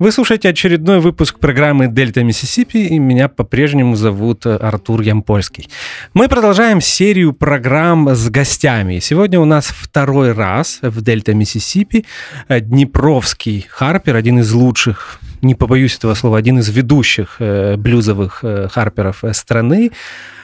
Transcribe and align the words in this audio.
Вы 0.00 0.10
слушаете 0.10 0.48
очередной 0.48 0.98
выпуск 0.98 1.38
программы 1.38 1.86
«Дельта 1.86 2.24
Миссисипи», 2.24 2.78
и 2.78 2.98
меня 2.98 3.28
по-прежнему 3.28 3.94
зовут 3.94 4.44
э, 4.44 4.56
Артур 4.56 5.02
Ямпольский. 5.02 5.68
Мы 6.14 6.26
продолжаем 6.26 6.80
серию 6.80 7.32
программ 7.32 8.08
с 8.08 8.28
гостями. 8.28 8.98
Сегодня 8.98 9.38
у 9.38 9.44
нас 9.44 9.66
второй 9.66 10.32
раз 10.32 10.80
в 10.82 11.00
«Дельта 11.00 11.32
Миссисипи» 11.32 12.06
Днепровский 12.48 13.68
Харпер, 13.70 14.16
один 14.16 14.40
из 14.40 14.52
лучших, 14.52 15.20
не 15.42 15.54
побоюсь 15.54 15.96
этого 15.96 16.14
слова, 16.14 16.38
один 16.38 16.58
из 16.58 16.68
ведущих 16.70 17.36
э, 17.38 17.76
блюзовых 17.76 18.40
э, 18.42 18.66
харперов 18.68 19.22
страны, 19.30 19.92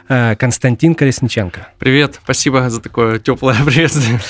Константин 0.06 0.96
Колесниченко. 0.96 1.68
Привет, 1.78 2.18
спасибо 2.22 2.68
за 2.68 2.80
такое 2.80 3.20
теплое 3.20 3.56
приветствие. 3.64 4.20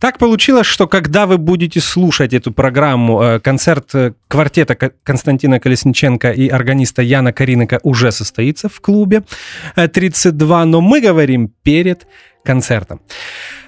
Так 0.00 0.16
получилось, 0.16 0.66
что 0.66 0.88
когда 0.88 1.26
вы 1.26 1.36
будете 1.36 1.78
слушать 1.80 2.32
эту 2.32 2.52
программу, 2.52 3.22
э, 3.22 3.38
концерт 3.38 3.94
э, 3.94 4.12
квартета 4.28 4.74
Константина 4.74 5.60
Колесниченко 5.60 6.30
и 6.30 6.48
органиста 6.48 7.02
Яна 7.02 7.34
Кариника 7.34 7.80
уже 7.82 8.10
состоится 8.10 8.70
в 8.70 8.80
клубе 8.80 9.24
32, 9.76 10.62
э, 10.62 10.64
но 10.64 10.80
мы 10.80 11.02
говорим 11.02 11.52
перед 11.62 12.06
концертом. 12.44 13.00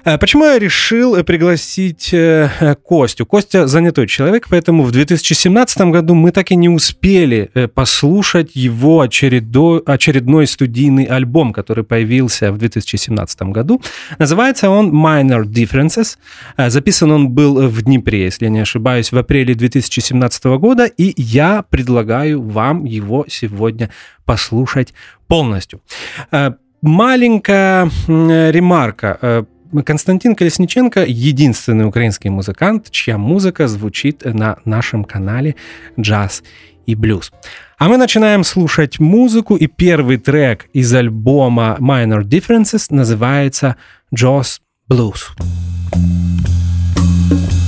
Э, 0.05 0.17
почему 0.17 0.45
я 0.45 0.59
решил 0.59 1.15
э, 1.15 1.23
пригласить 1.23 2.13
э, 2.13 2.75
Костю? 2.83 3.25
Костя 3.25 3.67
занятой 3.67 4.07
человек, 4.07 4.47
поэтому 4.49 4.83
в 4.83 4.91
2017 4.91 5.81
году 5.91 6.13
мы 6.13 6.31
так 6.31 6.51
и 6.51 6.55
не 6.55 6.69
успели 6.69 7.49
послушать 7.73 8.55
его 8.55 8.99
очередной, 9.01 10.47
студийный 10.47 11.05
альбом, 11.05 11.53
который 11.53 11.83
появился 11.83 12.51
в 12.51 12.57
2017 12.57 13.41
году. 13.43 13.81
Называется 14.19 14.69
он 14.69 14.91
Minor 14.91 15.43
Differences. 15.43 16.17
Записан 16.57 17.11
он 17.11 17.29
был 17.29 17.67
в 17.67 17.81
Днепре, 17.81 18.23
если 18.23 18.45
я 18.45 18.51
не 18.51 18.59
ошибаюсь, 18.59 19.11
в 19.11 19.17
апреле 19.17 19.55
2017 19.55 20.45
года, 20.45 20.85
и 20.85 21.13
я 21.17 21.63
предлагаю 21.69 22.41
вам 22.41 22.85
его 22.85 23.25
сегодня 23.29 23.89
послушать 24.25 24.93
полностью 25.27 25.81
маленькая 26.83 27.89
ремарка. 28.07 29.45
Константин 29.85 30.35
Колесниченко— 30.35 31.03
единственный 31.07 31.87
украинский 31.87 32.29
музыкант, 32.29 32.91
чья 32.91 33.17
музыка 33.17 33.67
звучит 33.67 34.23
на 34.23 34.57
нашем 34.65 35.03
канале 35.03 35.55
«Джаз 35.99 36.43
и 36.85 36.93
блюз». 36.93 37.31
А 37.79 37.87
мы 37.87 37.97
начинаем 37.97 38.43
слушать 38.43 38.99
музыку, 38.99 39.55
и 39.55 39.65
первый 39.65 40.17
трек 40.17 40.67
из 40.73 40.93
альбома 40.93 41.77
Minor 41.79 42.21
Differences 42.21 42.87
называется 42.91 43.77
«Jaws 44.15 44.59
Blues». 44.87 45.31
Мы 47.31 47.62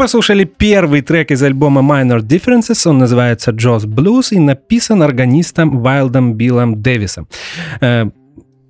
послушали 0.00 0.44
первый 0.44 1.02
трек 1.02 1.30
из 1.30 1.42
альбома 1.42 1.82
Minor 1.82 2.20
Differences, 2.20 2.88
он 2.88 2.98
называется 2.98 3.50
Joss 3.50 3.84
Blues 3.84 4.28
и 4.30 4.38
написан 4.38 5.02
органистом 5.02 5.82
Вайлдом 5.82 6.32
Биллом 6.32 6.80
Дэвисом. 6.80 7.28
Э, 7.82 8.06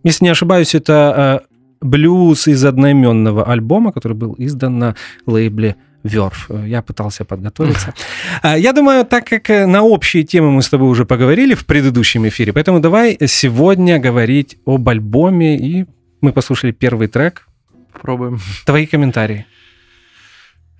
если 0.03 0.25
не 0.25 0.33
ошибаюсь, 0.33 0.75
это 0.75 1.41
э, 1.45 1.87
блюз 1.87 2.49
из 2.49 2.65
одноименного 2.65 3.45
альбома, 3.45 3.93
который 3.93 4.15
был 4.15 4.35
издан 4.39 4.79
на 4.79 4.97
лейбле 5.27 5.77
Верф. 6.03 6.51
Я 6.67 6.83
пытался 6.83 7.25
подготовиться. 7.25 7.95
Я 8.43 8.73
думаю, 8.73 9.05
так 9.05 9.25
как 9.27 9.51
э, 9.51 9.67
на 9.67 9.83
общие 9.83 10.25
темы 10.25 10.51
мы 10.51 10.63
с 10.63 10.69
тобой 10.69 10.89
уже 10.89 11.05
поговорили 11.05 11.55
в 11.55 11.65
предыдущем 11.65 12.27
эфире, 12.27 12.53
поэтому 12.53 12.81
давай 12.81 13.17
сегодня 13.29 14.01
говорить 14.01 14.59
об 14.67 14.89
альбоме, 14.89 15.57
и 15.57 15.87
мы 16.23 16.33
послушали 16.33 16.73
первый 16.73 17.07
трек. 17.07 17.47
Попробуем. 17.93 18.41
Твои 18.67 18.87
комментарии. 18.87 19.47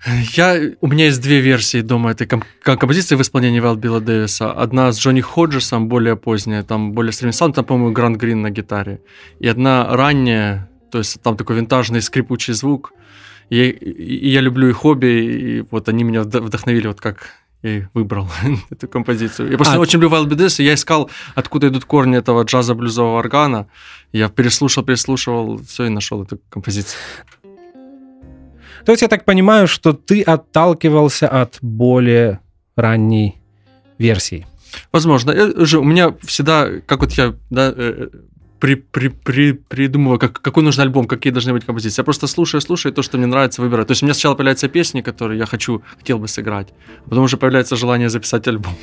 Я, 0.05 0.59
у 0.81 0.87
меня 0.87 1.05
есть 1.05 1.21
две 1.21 1.41
версии 1.41 1.81
дома 1.81 2.11
этой 2.11 2.25
ком- 2.25 2.43
композиции 2.63 3.15
в 3.15 3.21
исполнении 3.21 3.59
Вэлл 3.59 3.75
Билла 3.75 4.01
Дэвиса. 4.01 4.51
Одна 4.51 4.91
с 4.91 4.99
Джонни 4.99 5.21
Ходжесом, 5.21 5.87
более 5.89 6.15
поздняя, 6.15 6.63
там 6.63 6.93
более 6.93 7.11
современный 7.11 7.37
саунд, 7.37 7.55
там, 7.55 7.65
по-моему, 7.65 7.93
Гранд 7.93 8.17
Грин 8.17 8.41
на 8.41 8.49
гитаре. 8.49 9.01
И 9.39 9.47
одна 9.47 9.87
ранняя, 9.95 10.69
то 10.91 10.97
есть 10.97 11.21
там 11.21 11.37
такой 11.37 11.57
винтажный 11.57 12.01
скрипучий 12.01 12.53
звук. 12.53 12.93
И, 13.49 13.69
и, 13.69 14.29
я 14.29 14.41
люблю 14.41 14.69
их 14.69 14.85
обе, 14.85 15.59
и 15.59 15.65
вот 15.69 15.89
они 15.89 16.03
меня 16.03 16.23
вдохновили, 16.23 16.87
вот 16.87 17.01
как 17.01 17.29
я 17.61 17.77
и 17.77 17.83
выбрал 17.93 18.27
эту 18.71 18.87
композицию. 18.87 19.51
Я 19.51 19.57
просто 19.57 19.75
а, 19.75 19.79
очень 19.79 19.99
люблю 19.99 20.17
Wild 20.17 20.29
Bds, 20.29 20.61
и 20.61 20.65
я 20.65 20.73
искал, 20.73 21.11
откуда 21.35 21.67
идут 21.67 21.85
корни 21.85 22.17
этого 22.17 22.43
джаза-блюзового 22.43 23.19
органа. 23.19 23.67
Я 24.13 24.29
переслушал, 24.29 24.83
переслушивал, 24.83 25.61
все, 25.63 25.85
и 25.85 25.89
нашел 25.89 26.23
эту 26.23 26.39
композицию. 26.49 26.97
То 28.85 28.91
есть 28.91 29.01
я 29.01 29.07
так 29.07 29.25
понимаю, 29.25 29.67
что 29.67 29.93
ты 29.93 30.21
отталкивался 30.21 31.27
от 31.27 31.57
более 31.61 32.39
ранней 32.75 33.41
версии. 33.97 34.47
Возможно. 34.91 35.31
Я, 35.31 35.65
же, 35.65 35.79
у 35.79 35.83
меня 35.83 36.15
всегда, 36.21 36.67
как 36.85 37.01
вот 37.01 37.11
я 37.11 37.35
да, 37.49 37.73
э, 37.75 38.07
при, 38.59 38.75
при, 38.75 39.09
при, 39.09 39.53
придумываю, 39.53 40.19
как, 40.19 40.41
какой 40.41 40.63
нужен 40.63 40.81
альбом, 40.83 41.07
какие 41.07 41.33
должны 41.33 41.51
быть 41.53 41.65
композиции. 41.65 42.01
Я 42.01 42.03
просто 42.03 42.27
слушаю, 42.27 42.61
слушаю, 42.61 42.93
то, 42.93 43.01
что 43.01 43.17
мне 43.17 43.27
нравится, 43.27 43.61
выбираю. 43.61 43.85
То 43.85 43.91
есть 43.91 44.03
у 44.03 44.05
меня 44.05 44.13
сначала 44.13 44.35
появляются 44.35 44.69
песни, 44.69 45.01
которые 45.01 45.39
я 45.39 45.45
хочу, 45.45 45.81
хотел 45.97 46.19
бы 46.19 46.27
сыграть, 46.27 46.67
а 47.05 47.09
потом 47.09 47.23
уже 47.23 47.37
появляется 47.37 47.75
желание 47.75 48.09
записать 48.09 48.47
альбом. 48.47 48.75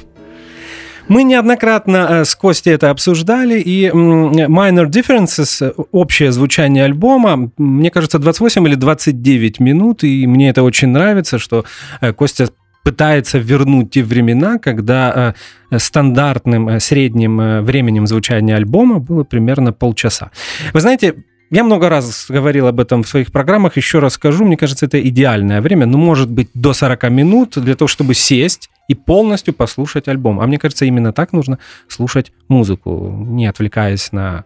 Мы 1.09 1.25
неоднократно 1.25 2.07
э, 2.11 2.25
с 2.25 2.35
Костей 2.35 2.75
это 2.75 2.91
обсуждали, 2.91 3.59
и 3.61 3.89
Minor 3.89 4.87
Differences, 4.87 5.67
э, 5.67 5.73
общее 5.91 6.33
звучание 6.33 6.85
альбома, 6.85 7.51
мне 7.57 7.91
кажется, 7.91 8.19
28 8.19 8.69
или 8.69 8.75
29 8.75 9.61
минут, 9.61 10.05
и 10.05 10.27
мне 10.27 10.51
это 10.51 10.63
очень 10.63 10.89
нравится, 10.89 11.39
что 11.39 11.65
э, 12.01 12.13
Костя 12.13 12.49
пытается 12.85 13.39
вернуть 13.39 13.91
те 13.91 14.03
времена, 14.03 14.59
когда 14.59 15.35
стандартным 15.77 16.81
средним 16.81 17.63
временем 17.63 18.07
звучания 18.07 18.57
альбома 18.57 18.99
было 18.99 19.25
примерно 19.25 19.73
полчаса. 19.75 20.31
Вы 20.73 20.81
знаете, 20.81 21.15
я 21.51 21.65
много 21.65 21.89
раз 21.89 22.27
говорил 22.29 22.67
об 22.67 22.81
этом 22.81 23.03
в 23.03 23.09
своих 23.09 23.33
программах, 23.33 23.77
еще 23.77 23.99
раз 24.01 24.15
скажу, 24.15 24.45
мне 24.45 24.57
кажется, 24.57 24.87
это 24.87 25.01
идеальное 25.01 25.61
время, 25.61 25.87
ну, 25.87 25.99
может 25.99 26.31
быть, 26.31 26.51
до 26.55 26.73
40 26.73 27.11
минут 27.11 27.55
для 27.57 27.75
того, 27.75 27.89
чтобы 27.89 28.15
сесть 28.15 28.71
и 28.89 28.95
полностью 28.95 29.55
послушать 29.55 30.09
альбом. 30.09 30.41
А 30.41 30.47
мне 30.47 30.59
кажется, 30.59 30.85
именно 30.85 31.13
так 31.13 31.33
нужно 31.33 31.59
слушать 31.89 32.33
музыку, 32.49 33.25
не 33.27 33.47
отвлекаясь 33.47 34.13
на 34.13 34.45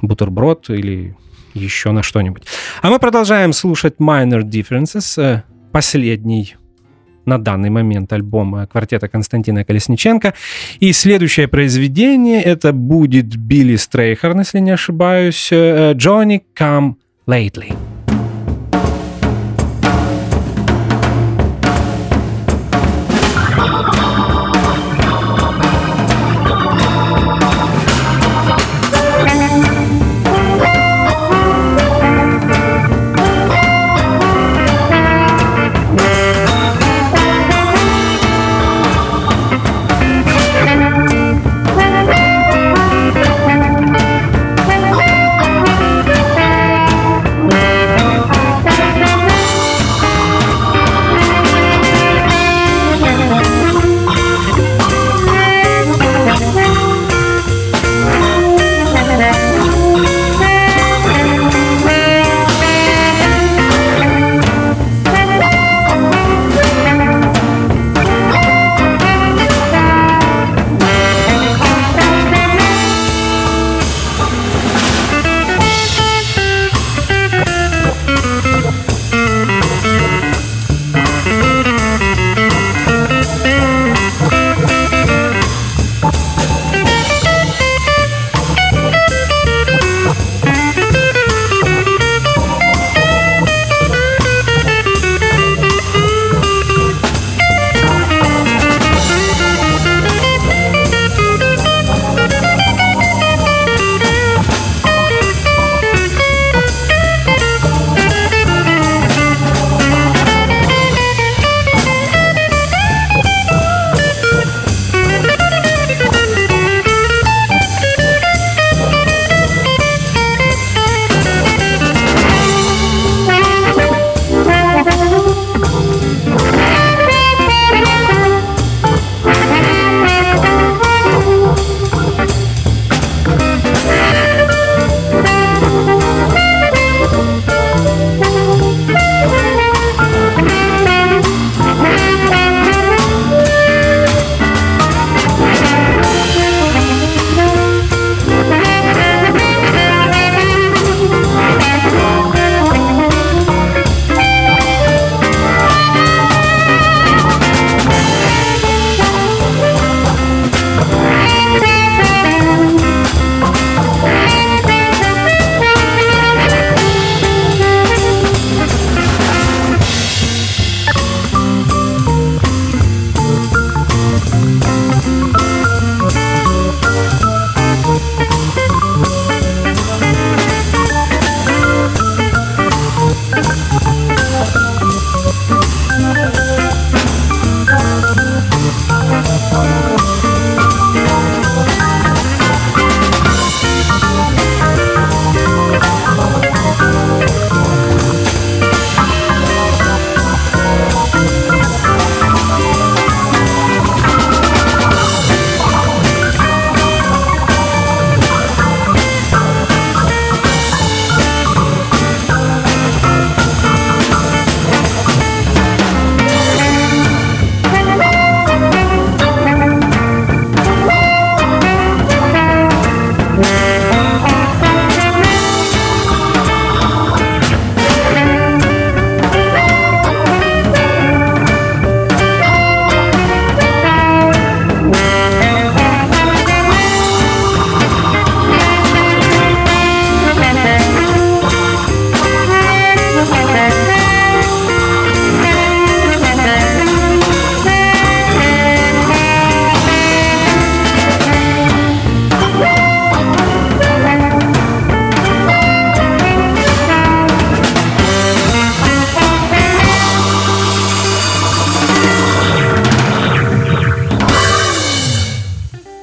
бутерброд 0.00 0.70
или 0.70 1.16
еще 1.54 1.92
на 1.92 2.02
что-нибудь. 2.02 2.44
А 2.80 2.90
мы 2.90 2.98
продолжаем 2.98 3.52
слушать 3.52 3.96
Minor 3.98 4.42
Differences, 4.42 5.22
э, 5.22 5.42
последний 5.72 6.56
на 7.26 7.38
данный 7.38 7.70
момент 7.70 8.12
альбом 8.12 8.66
квартета 8.66 9.08
Константина 9.08 9.64
Колесниченко. 9.64 10.34
И 10.80 10.92
следующее 10.92 11.48
произведение 11.48 12.42
это 12.42 12.72
будет 12.72 13.36
Билли 13.36 13.76
Стрейхерн, 13.76 14.40
если 14.40 14.60
не 14.60 14.70
ошибаюсь, 14.70 15.48
э, 15.52 15.94
Johnny 15.94 16.42
Come 16.58 16.94
Lately. 17.26 17.91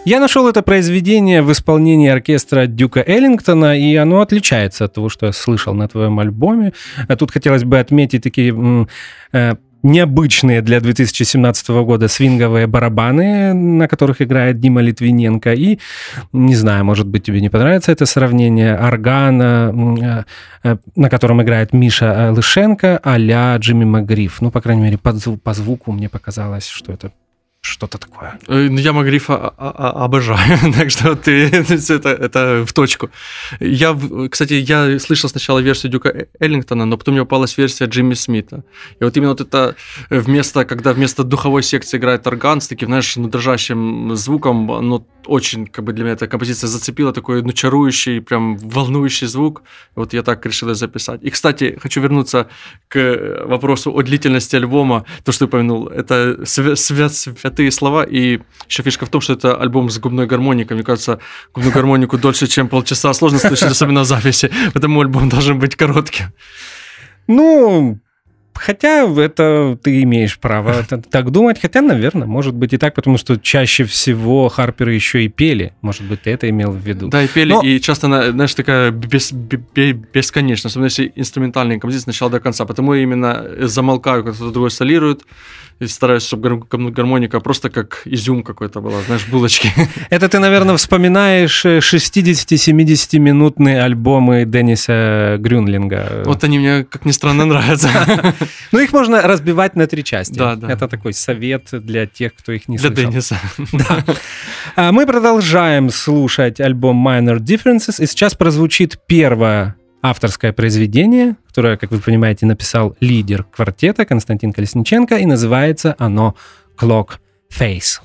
Я 0.10 0.20
нашел 0.20 0.48
это 0.48 0.64
произведение 0.64 1.44
в 1.44 1.52
исполнении 1.52 2.10
оркестра 2.10 2.66
Дюка 2.66 3.04
Эллингтона, 3.06 3.78
и 3.78 3.96
оно 3.96 4.22
отличается 4.22 4.86
от 4.86 4.94
того, 4.96 5.08
что 5.08 5.28
я 5.28 5.32
слышал 5.32 5.76
на 5.76 5.88
твоем 5.88 6.18
альбоме. 6.18 6.74
А 7.08 7.16
тут 7.16 7.30
хотелось 7.30 7.64
бы 7.64 7.78
отметить 7.78 8.24
такие 8.24 8.88
э, 9.34 9.56
необычные 9.84 10.64
для 10.64 10.80
2017 10.80 11.70
года 11.70 12.08
свинговые 12.08 12.66
барабаны, 12.66 13.54
на 13.54 13.88
которых 13.88 14.20
играет 14.24 14.60
Дима 14.60 14.82
Литвиненко. 14.82 15.54
И, 15.54 15.78
не 16.34 16.56
знаю, 16.56 16.86
может 16.86 17.06
быть, 17.06 17.24
тебе 17.26 17.40
не 17.40 17.50
понравится 17.50 17.92
это 17.92 18.08
сравнение, 18.08 18.76
органа, 18.76 20.26
э, 20.64 20.70
э, 20.70 20.78
на 20.96 21.10
котором 21.12 21.44
играет 21.44 21.72
Миша 21.72 22.32
Лышенко 22.36 23.00
а-ля 23.04 23.56
Джимми 23.58 23.86
Макгриф. 23.86 24.42
Ну, 24.42 24.50
по 24.50 24.60
крайней 24.60 24.82
мере, 24.82 24.98
по 24.98 25.54
звуку 25.54 25.92
мне 25.92 26.10
показалось, 26.10 26.68
что 26.68 26.94
это 26.94 27.12
что-то 27.70 27.98
такое. 27.98 28.40
Э, 28.48 28.68
ну, 28.70 28.80
я 28.80 28.94
Магрифа 28.94 29.50
обожаю, 29.50 30.74
так 30.78 30.90
что 30.92 31.16
ты 31.16 31.46
это, 31.90 32.10
это 32.10 32.66
в 32.66 32.74
точку. 32.74 33.10
Я, 33.60 33.98
кстати, 34.30 34.54
я 34.54 35.00
слышал 35.00 35.30
сначала 35.30 35.60
версию 35.60 35.92
Дюка 35.92 36.28
Эллингтона, 36.40 36.86
но 36.86 36.98
потом 36.98 37.14
мне 37.14 37.24
попалась 37.24 37.58
версия 37.58 37.86
Джимми 37.86 38.16
Смита. 38.16 38.64
И 39.00 39.04
вот 39.04 39.18
именно 39.18 39.32
вот 39.32 39.42
это 39.42 39.76
вместо, 40.10 40.66
когда 40.66 40.94
вместо 40.94 41.24
духовой 41.24 41.64
секции 41.64 41.98
играет 41.98 42.28
орган 42.28 42.60
с 42.62 42.68
таким, 42.68 42.90
знаешь, 42.90 43.16
ну, 43.18 43.28
дрожащим 43.28 44.16
звуком, 44.16 44.68
ну, 44.68 45.06
очень, 45.26 45.68
как 45.68 45.86
бы 45.86 45.94
для 45.94 46.04
меня 46.04 46.14
эта 46.14 46.28
композиция 46.28 46.68
зацепила, 46.68 47.14
такой, 47.14 47.42
ну, 47.44 47.52
чарующий, 47.52 48.22
прям 48.22 48.58
волнующий 48.58 49.28
звук. 49.28 49.64
Вот 49.96 50.14
я 50.14 50.24
так 50.24 50.46
решил 50.46 50.74
записать. 50.74 51.22
И, 51.24 51.30
кстати, 51.30 51.78
хочу 51.82 52.02
вернуться 52.02 52.48
к 52.88 53.44
вопросу 53.46 53.92
о 53.92 54.02
длительности 54.02 54.56
альбома. 54.56 55.06
То, 55.24 55.32
что 55.32 55.46
ты 55.46 55.46
упомянул, 55.46 55.88
это 55.88 56.46
свят, 56.46 56.80
свят, 56.80 57.14
святые 57.60 57.72
слова. 57.72 58.04
И 58.04 58.40
еще 58.68 58.84
фишка 58.84 59.06
в 59.06 59.10
том, 59.10 59.22
что 59.22 59.34
это 59.34 59.56
альбом 59.56 59.90
с 59.90 60.00
губной 60.00 60.28
гармоникой. 60.28 60.76
Мне 60.76 60.84
кажется, 60.84 61.20
губную 61.54 61.74
гармонику 61.74 62.18
дольше, 62.18 62.48
чем 62.48 62.68
полчаса 62.68 63.14
сложно 63.14 63.40
слышать, 63.40 63.72
особенно 63.72 64.02
в 64.02 64.06
записи. 64.06 64.50
Поэтому 64.74 65.02
альбом 65.02 65.30
должен 65.30 65.60
быть 65.60 65.76
коротким. 65.76 66.26
Ну, 67.28 68.00
Хотя 68.54 69.08
это 69.08 69.78
ты 69.82 70.04
имеешь 70.04 70.38
право 70.38 70.84
так 70.84 71.32
думать. 71.32 71.62
Хотя, 71.62 71.82
наверное, 71.82 72.28
может 72.28 72.54
быть 72.54 72.74
и 72.74 72.78
так, 72.78 72.94
потому 72.94 73.18
что 73.18 73.38
чаще 73.38 73.86
всего 73.86 74.50
Харперы 74.50 74.94
еще 74.94 75.24
и 75.24 75.30
пели. 75.30 75.72
Может 75.82 76.04
быть, 76.04 76.24
ты 76.24 76.32
это 76.32 76.50
имел 76.50 76.72
в 76.72 76.88
виду. 76.88 77.08
Да, 77.08 77.24
и 77.24 77.28
пели, 77.28 77.54
Но... 77.54 77.62
и 77.62 77.80
часто, 77.80 78.32
знаешь, 78.32 78.54
такая 78.54 78.92
бес, 78.92 79.32
бесконечная, 79.32 80.70
особенно 80.70 80.88
если 80.88 81.14
инструментальные 81.16 81.80
композиции 81.80 82.04
с 82.04 82.08
начала 82.08 82.32
до 82.32 82.42
конца. 82.42 82.66
Потому 82.66 82.94
я 82.94 83.04
именно 83.04 83.46
замолкаю, 83.62 84.24
когда 84.24 84.36
кто-то 84.36 84.52
другой 84.52 84.72
солирует, 84.72 85.22
и 85.80 85.88
стараюсь, 85.88 86.24
чтобы 86.24 86.60
гармоника 86.92 87.40
просто 87.40 87.70
как 87.70 88.02
изюм 88.06 88.44
какой-то 88.44 88.82
была, 88.82 89.02
знаешь, 89.02 89.26
булочки. 89.28 89.72
Это 90.10 90.28
ты, 90.28 90.40
наверное, 90.40 90.76
вспоминаешь 90.76 91.66
60-70-минутные 91.66 93.82
альбомы 93.82 94.44
Денниса 94.46 95.38
Грюнлинга. 95.40 96.24
Вот 96.26 96.44
они 96.44 96.60
мне, 96.60 96.84
как 96.84 97.06
ни 97.06 97.12
странно, 97.12 97.46
нравятся. 97.46 97.90
Ну, 98.72 98.80
их 98.80 98.94
можно 98.94 99.22
разбивать 99.22 99.76
на 99.76 99.88
три 99.88 100.04
части. 100.04 100.38
Да, 100.38 100.56
да. 100.56 100.72
Это 100.72 100.88
такой 100.88 101.14
совет 101.14 101.70
для 101.72 102.06
тех, 102.06 102.36
кто 102.36 102.52
их 102.52 102.68
не 102.68 102.78
слышал. 102.78 102.96
Для 102.96 103.06
Денниса. 103.06 103.40
Да. 103.74 104.04
А 104.76 104.92
мы 104.92 105.06
продолжаем 105.06 105.90
слушать 105.90 106.60
альбом 106.60 107.08
Minor 107.08 107.40
Differences, 107.40 108.04
и 108.04 108.06
сейчас 108.06 108.36
прозвучит 108.36 109.00
первая 109.08 109.76
авторское 110.02 110.54
произведение, 110.54 111.36
которое, 111.48 111.78
как 111.78 111.92
вы 111.92 112.00
понимаете, 112.00 112.46
написал 112.46 112.96
лидер 113.00 113.44
квартета 113.44 114.06
Константин 114.06 114.54
Колесниченко, 114.54 115.18
и 115.18 115.26
называется 115.26 115.96
оно 115.98 116.36
«Clock 116.78 117.20
Face». 117.52 118.00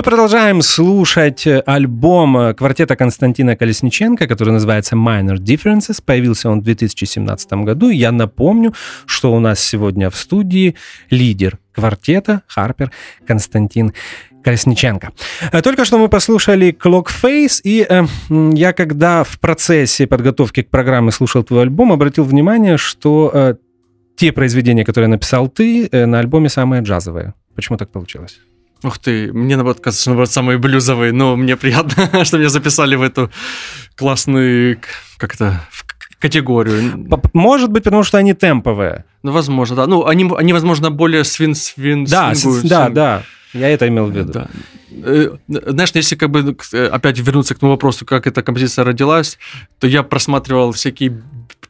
Мы 0.00 0.04
продолжаем 0.04 0.62
слушать 0.62 1.46
э, 1.46 1.62
альбом 1.66 2.34
э, 2.38 2.54
квартета 2.54 2.96
Константина 2.96 3.54
Колесниченко, 3.54 4.26
который 4.26 4.48
называется 4.48 4.96
Minor 4.96 5.36
Differences. 5.36 6.02
Появился 6.02 6.48
он 6.48 6.60
в 6.60 6.64
2017 6.64 7.52
году. 7.52 7.90
Я 7.90 8.10
напомню, 8.10 8.72
что 9.04 9.30
у 9.30 9.40
нас 9.40 9.60
сегодня 9.60 10.08
в 10.08 10.16
студии 10.16 10.74
лидер 11.10 11.58
квартета 11.74 12.40
Харпер 12.46 12.90
Константин 13.26 13.92
Колесниченко. 14.42 15.10
Э, 15.52 15.60
только 15.60 15.84
что 15.84 15.98
мы 15.98 16.08
послушали 16.08 16.74
Clock 16.82 17.08
Face, 17.22 17.60
и 17.62 17.86
э, 17.86 18.06
я 18.54 18.72
когда 18.72 19.22
в 19.22 19.38
процессе 19.38 20.06
подготовки 20.06 20.62
к 20.62 20.70
программе 20.70 21.10
слушал 21.10 21.44
твой 21.44 21.64
альбом, 21.64 21.92
обратил 21.92 22.24
внимание, 22.24 22.78
что 22.78 23.30
э, 23.34 23.54
те 24.16 24.32
произведения, 24.32 24.86
которые 24.86 25.08
написал 25.08 25.48
ты, 25.48 25.88
э, 25.92 26.06
на 26.06 26.20
альбоме 26.20 26.48
самые 26.48 26.80
джазовые. 26.80 27.34
Почему 27.54 27.76
так 27.76 27.92
получилось? 27.92 28.40
Ух 28.82 28.98
ты, 28.98 29.32
мне 29.32 29.56
наоборот 29.56 29.80
кажется, 29.80 30.02
что 30.02 30.10
наоборот 30.10 30.30
самые 30.30 30.58
блюзовые, 30.58 31.12
но 31.12 31.36
мне 31.36 31.56
приятно, 31.56 32.24
что 32.24 32.38
меня 32.38 32.48
записали 32.48 32.96
в 32.96 33.02
эту 33.02 33.30
классную, 33.96 34.80
как 35.18 35.34
это, 35.34 35.60
категорию. 36.18 37.06
Может 37.32 37.70
быть, 37.70 37.84
потому 37.84 38.02
что 38.02 38.18
они 38.18 38.34
темповые. 38.34 39.04
Ну, 39.22 39.32
возможно, 39.32 39.76
да. 39.76 39.86
Ну, 39.86 40.06
они, 40.06 40.30
они 40.36 40.52
возможно, 40.52 40.90
более 40.90 41.24
свин, 41.24 41.54
свин, 41.54 42.04
да, 42.04 42.32
да, 42.62 42.88
да. 42.88 43.22
Я 43.52 43.68
это 43.68 43.88
имел 43.88 44.06
в 44.06 44.16
виду. 44.16 44.32
Да. 44.32 44.48
Э, 44.92 45.36
знаешь, 45.48 45.90
если 45.94 46.16
как 46.16 46.30
бы 46.30 46.56
э, 46.72 46.86
опять 46.86 47.18
вернуться 47.18 47.54
к 47.54 47.58
тому 47.58 47.72
вопросу, 47.72 48.06
как 48.06 48.26
эта 48.26 48.42
композиция 48.42 48.84
родилась, 48.84 49.38
то 49.78 49.86
я 49.86 50.02
просматривал 50.02 50.72
всякие 50.72 51.20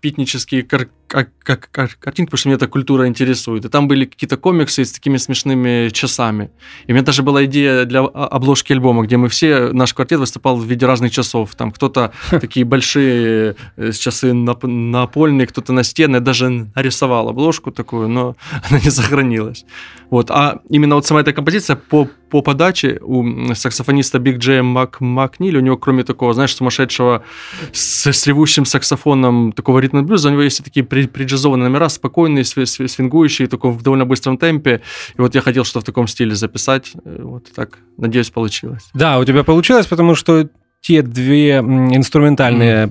питнические 0.00 0.62
кар- 0.62 0.88
кар- 1.06 1.28
кар- 1.42 1.68
кар- 1.70 1.96
картинки, 1.98 2.30
потому 2.30 2.38
что 2.38 2.48
меня 2.48 2.56
эта 2.56 2.68
культура 2.68 3.06
интересует. 3.06 3.64
И 3.64 3.68
там 3.68 3.88
были 3.88 4.04
какие-то 4.04 4.36
комиксы 4.36 4.84
с 4.84 4.92
такими 4.92 5.16
смешными 5.16 5.88
часами. 5.90 6.50
И 6.86 6.92
у 6.92 6.94
меня 6.94 7.04
даже 7.04 7.22
была 7.22 7.44
идея 7.44 7.84
для 7.84 8.00
обложки 8.00 8.72
альбома, 8.72 9.02
где 9.02 9.16
мы 9.16 9.28
все, 9.28 9.72
наш 9.72 9.92
квартет 9.94 10.20
выступал 10.20 10.56
в 10.56 10.64
виде 10.64 10.86
разных 10.86 11.12
часов. 11.12 11.54
Там 11.54 11.72
кто-то 11.72 12.12
такие 12.30 12.64
большие 12.64 13.56
э, 13.76 13.92
часы 13.92 14.32
напольные, 14.32 15.46
кто-то 15.46 15.72
на 15.72 15.82
стены. 15.82 16.16
Я 16.16 16.20
даже 16.20 16.68
нарисовал 16.74 17.28
обложку 17.28 17.72
такую, 17.72 18.08
но 18.08 18.36
она 18.70 18.80
не 18.80 18.90
сохранилась. 18.90 19.64
Вот. 20.10 20.30
А 20.30 20.60
именно 20.68 20.94
вот 20.94 21.06
сама 21.06 21.20
эта 21.20 21.32
композиция 21.32 21.76
по, 21.76 22.08
по 22.30 22.42
подаче 22.42 22.98
у 23.02 23.54
саксофониста 23.54 24.18
Биг 24.18 24.38
Джея 24.38 24.62
Мак, 24.62 25.00
Макнили, 25.00 25.58
у 25.58 25.60
него 25.60 25.76
кроме 25.76 26.04
такого, 26.04 26.34
знаешь, 26.34 26.54
сумасшедшего 26.54 27.24
с, 27.72 28.06
с 28.06 28.26
ревущим 28.26 28.64
саксофоном 28.64 29.52
такого 29.52 29.69
ритм 29.78 30.04
блюза, 30.04 30.28
у 30.28 30.32
него 30.32 30.42
есть 30.42 30.62
такие 30.64 30.84
приджазованные 30.84 31.68
номера, 31.68 31.88
спокойные, 31.88 32.44
свингующие, 32.44 33.48
только 33.48 33.68
в 33.68 33.82
довольно 33.82 34.06
быстром 34.06 34.38
темпе. 34.38 34.80
И 35.16 35.20
вот 35.20 35.34
я 35.34 35.40
хотел 35.40 35.64
что 35.64 35.80
в 35.80 35.84
таком 35.84 36.08
стиле 36.08 36.34
записать. 36.34 36.92
Э, 37.04 37.22
вот 37.22 37.46
так, 37.54 37.78
надеюсь, 37.96 38.30
получилось. 38.30 38.88
Да, 38.94 39.18
у 39.18 39.24
тебя 39.24 39.44
получилось, 39.44 39.86
потому 39.86 40.14
что 40.14 40.48
те 40.80 41.02
две 41.02 41.58
инструментальные 41.58 42.86
mm 42.86 42.90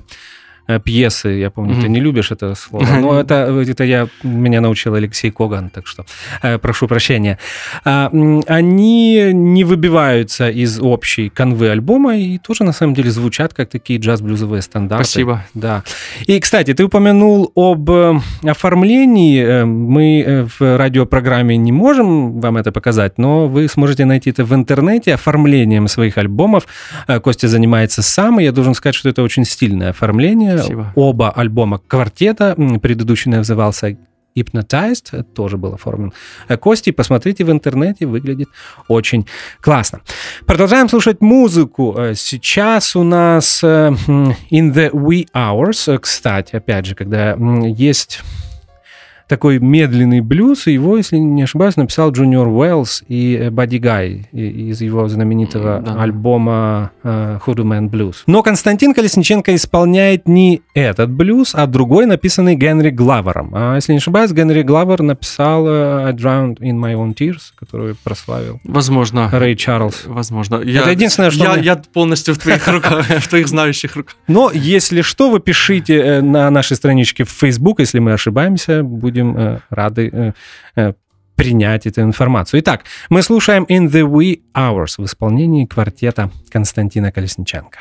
пьесы, 0.78 1.28
я 1.28 1.50
помню, 1.50 1.74
mm-hmm. 1.74 1.82
ты 1.82 1.88
не 1.88 2.00
любишь 2.00 2.30
это 2.30 2.54
слово, 2.54 2.86
но 3.00 3.20
это, 3.20 3.34
это 3.66 3.84
я, 3.84 4.08
меня 4.22 4.60
научил 4.60 4.94
Алексей 4.94 5.30
Коган, 5.30 5.70
так 5.70 5.86
что 5.86 6.04
э, 6.42 6.58
прошу 6.58 6.86
прощения. 6.86 7.38
А, 7.84 8.10
они 8.46 9.32
не 9.32 9.64
выбиваются 9.64 10.48
из 10.48 10.80
общей 10.80 11.28
канвы 11.28 11.70
альбома 11.70 12.16
и 12.16 12.38
тоже 12.38 12.64
на 12.64 12.72
самом 12.72 12.94
деле 12.94 13.10
звучат 13.10 13.54
как 13.54 13.70
такие 13.70 13.98
джаз-блюзовые 13.98 14.62
стандарты. 14.62 15.04
Спасибо. 15.04 15.44
Да. 15.54 15.82
И, 16.26 16.38
кстати, 16.40 16.74
ты 16.74 16.84
упомянул 16.84 17.50
об 17.54 17.90
э, 17.90 18.20
оформлении. 18.42 19.64
Мы 19.64 20.48
в 20.58 20.76
радиопрограмме 20.76 21.56
не 21.56 21.72
можем 21.72 22.40
вам 22.40 22.56
это 22.56 22.72
показать, 22.72 23.18
но 23.18 23.48
вы 23.48 23.68
сможете 23.68 24.04
найти 24.04 24.30
это 24.30 24.44
в 24.44 24.54
интернете 24.54 25.14
оформлением 25.14 25.88
своих 25.88 26.18
альбомов. 26.18 26.66
Костя 27.22 27.48
занимается 27.48 28.02
сам, 28.02 28.40
и 28.40 28.44
я 28.44 28.52
должен 28.52 28.74
сказать, 28.74 28.94
что 28.94 29.08
это 29.08 29.22
очень 29.22 29.44
стильное 29.44 29.90
оформление 29.90 30.59
Спасибо. 30.60 30.92
Оба 30.94 31.30
альбома 31.30 31.78
квартета. 31.78 32.54
Предыдущий 32.80 33.30
назывался 33.30 33.96
Hypnotized, 34.36 35.22
тоже 35.34 35.56
был 35.56 35.74
оформлен 35.74 36.12
Кости. 36.60 36.90
Посмотрите 36.90 37.44
в 37.44 37.50
интернете, 37.50 38.06
выглядит 38.06 38.48
очень 38.88 39.26
классно. 39.60 40.00
Продолжаем 40.46 40.88
слушать 40.88 41.20
музыку. 41.20 41.94
Э, 41.98 42.14
сейчас 42.14 42.94
у 42.96 43.02
нас 43.02 43.62
э, 43.62 43.92
In 44.50 44.72
the 44.72 44.90
Wee 44.90 45.26
Hours, 45.34 45.98
кстати, 45.98 46.56
опять 46.56 46.86
же, 46.86 46.94
когда 46.94 47.36
есть 47.66 48.22
такой 49.30 49.60
медленный 49.60 50.20
блюз, 50.22 50.66
и 50.66 50.72
его, 50.72 50.96
если 50.96 51.16
не 51.16 51.44
ошибаюсь, 51.44 51.76
написал 51.76 52.10
Джуниор 52.10 52.48
Уэллс 52.48 53.04
и 53.06 53.48
Бадди 53.52 53.76
Гай 53.76 54.28
из 54.32 54.80
его 54.80 55.06
знаменитого 55.06 55.78
да. 55.78 56.02
альбома 56.02 56.90
Hoodoo 57.04 57.62
Man 57.62 57.88
Blues. 57.88 58.16
Но 58.26 58.42
Константин 58.42 58.92
Колесниченко 58.92 59.54
исполняет 59.54 60.26
не 60.26 60.62
этот 60.74 61.10
блюз, 61.10 61.52
а 61.54 61.68
другой, 61.68 62.06
написанный 62.06 62.56
Генри 62.56 62.90
Гловером. 62.90 63.52
А 63.54 63.76
если 63.76 63.92
не 63.92 63.98
ошибаюсь, 63.98 64.32
Генри 64.32 64.62
Гловер 64.62 65.00
написал 65.00 65.64
uh, 65.64 66.06
I 66.06 66.12
Drowned 66.12 66.58
in 66.58 66.72
My 66.72 66.94
Own 66.94 67.14
Tears, 67.14 67.52
которую 67.56 67.96
прославил. 68.02 68.60
Возможно. 68.64 69.30
Рэй 69.32 69.54
Чарльз. 69.54 70.06
Возможно. 70.06 70.60
Я, 70.60 70.80
Это 70.80 70.90
единственное, 70.90 71.30
что... 71.30 71.44
Я, 71.44 71.52
мне... 71.52 71.62
я 71.62 71.76
полностью 71.76 72.34
в 72.34 72.38
твоих 72.38 72.66
руках, 72.66 73.06
в 73.20 73.28
твоих 73.28 73.46
знающих 73.46 73.94
руках. 73.94 74.16
Но, 74.26 74.50
если 74.52 75.02
что, 75.02 75.30
вы 75.30 75.38
пишите 75.38 75.98
э, 75.98 76.20
на 76.20 76.50
нашей 76.50 76.76
страничке 76.76 77.22
в 77.22 77.30
Facebook, 77.30 77.78
если 77.78 78.00
мы 78.00 78.12
ошибаемся, 78.12 78.82
будем 78.82 79.19
будем 79.20 79.36
э, 79.36 79.60
рады 79.70 80.10
э, 80.12 80.32
э, 80.76 80.92
принять 81.36 81.86
эту 81.86 82.02
информацию. 82.02 82.60
Итак, 82.60 82.84
мы 83.08 83.22
слушаем 83.22 83.64
In 83.64 83.88
the 83.88 84.02
Wee 84.02 84.40
Hours 84.54 84.94
в 84.98 85.04
исполнении 85.04 85.66
квартета 85.66 86.30
Константина 86.50 87.12
Колесниченко. 87.12 87.78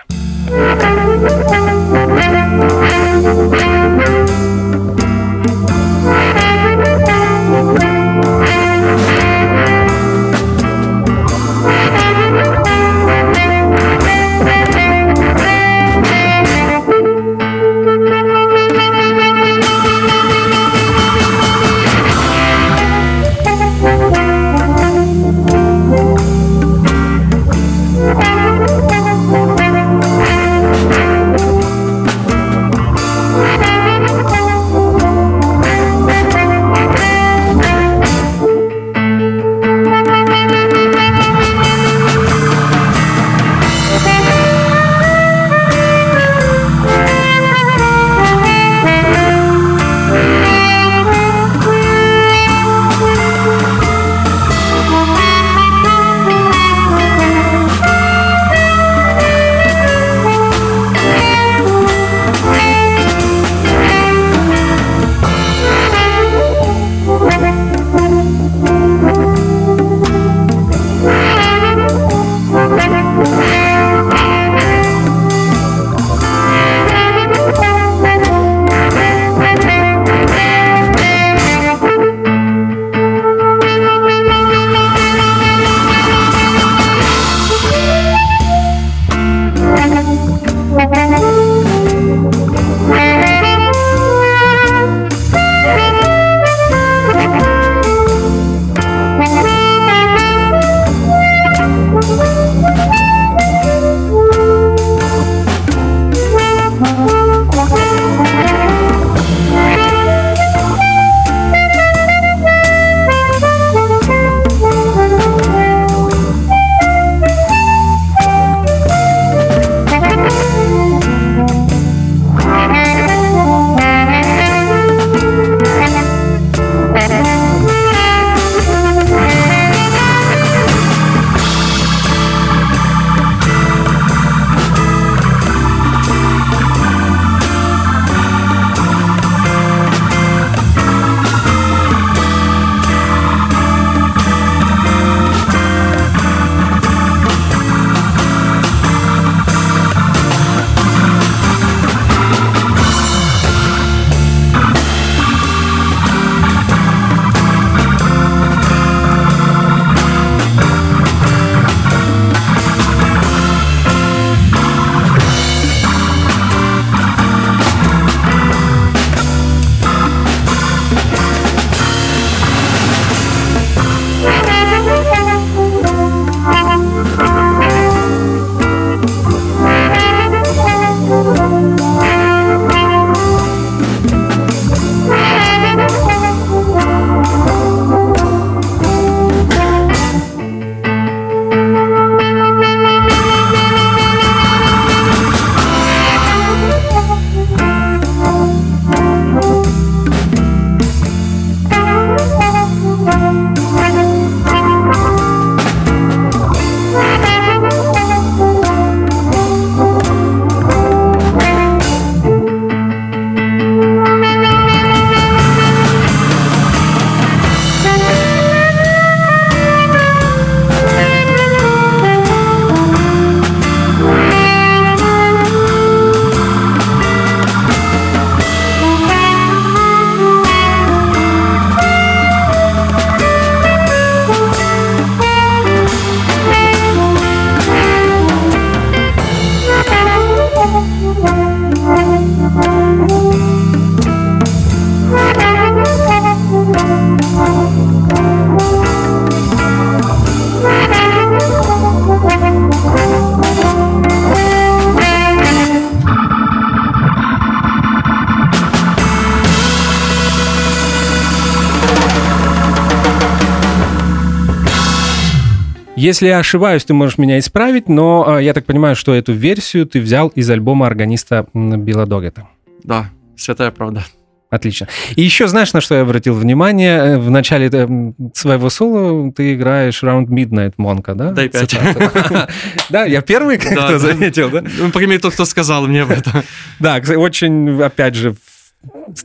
Если 266.10 266.26
я 266.26 266.40
ошибаюсь, 266.40 266.84
ты 266.86 266.96
можешь 266.96 267.20
меня 267.20 267.38
исправить, 267.38 267.88
но 267.88 268.40
э, 268.40 268.44
я 268.44 268.56
так 268.56 268.66
понимаю, 268.66 268.96
что 268.96 269.14
эту 269.14 269.32
версию 269.32 269.86
ты 269.86 270.02
взял 270.02 270.30
из 270.30 270.50
альбома 270.50 270.88
органиста 270.88 271.46
Билла 271.54 272.08
Догета. 272.08 272.48
Да, 272.84 273.12
святая 273.38 273.70
правда. 273.70 274.04
Отлично. 274.50 274.88
И 275.16 275.22
еще 275.22 275.48
знаешь, 275.48 275.72
на 275.74 275.82
что 275.82 275.94
я 275.94 276.02
обратил 276.02 276.34
внимание? 276.34 276.98
Э, 276.98 277.18
в 277.20 277.30
начале 277.30 277.70
э, 277.72 277.88
своего 278.34 278.72
соло 278.72 279.32
ты 279.32 279.54
играешь 279.54 280.02
Round 280.02 280.30
Midnight 280.30 280.74
Монка, 280.78 281.14
да? 281.14 281.30
Дай 281.30 281.48
пять. 281.48 281.78
Да, 282.90 283.06
я 283.06 283.22
первый, 283.22 283.60
кто 283.60 284.00
заметил, 284.00 284.50
да? 284.50 284.64
Ну, 284.64 285.00
мере, 285.02 285.20
тот, 285.20 285.34
кто 285.36 285.46
сказал 285.46 285.86
мне 285.86 286.02
об 286.02 286.10
этом. 286.10 286.42
Да, 286.80 287.00
очень, 287.18 287.80
опять 287.84 288.16
же, 288.16 288.36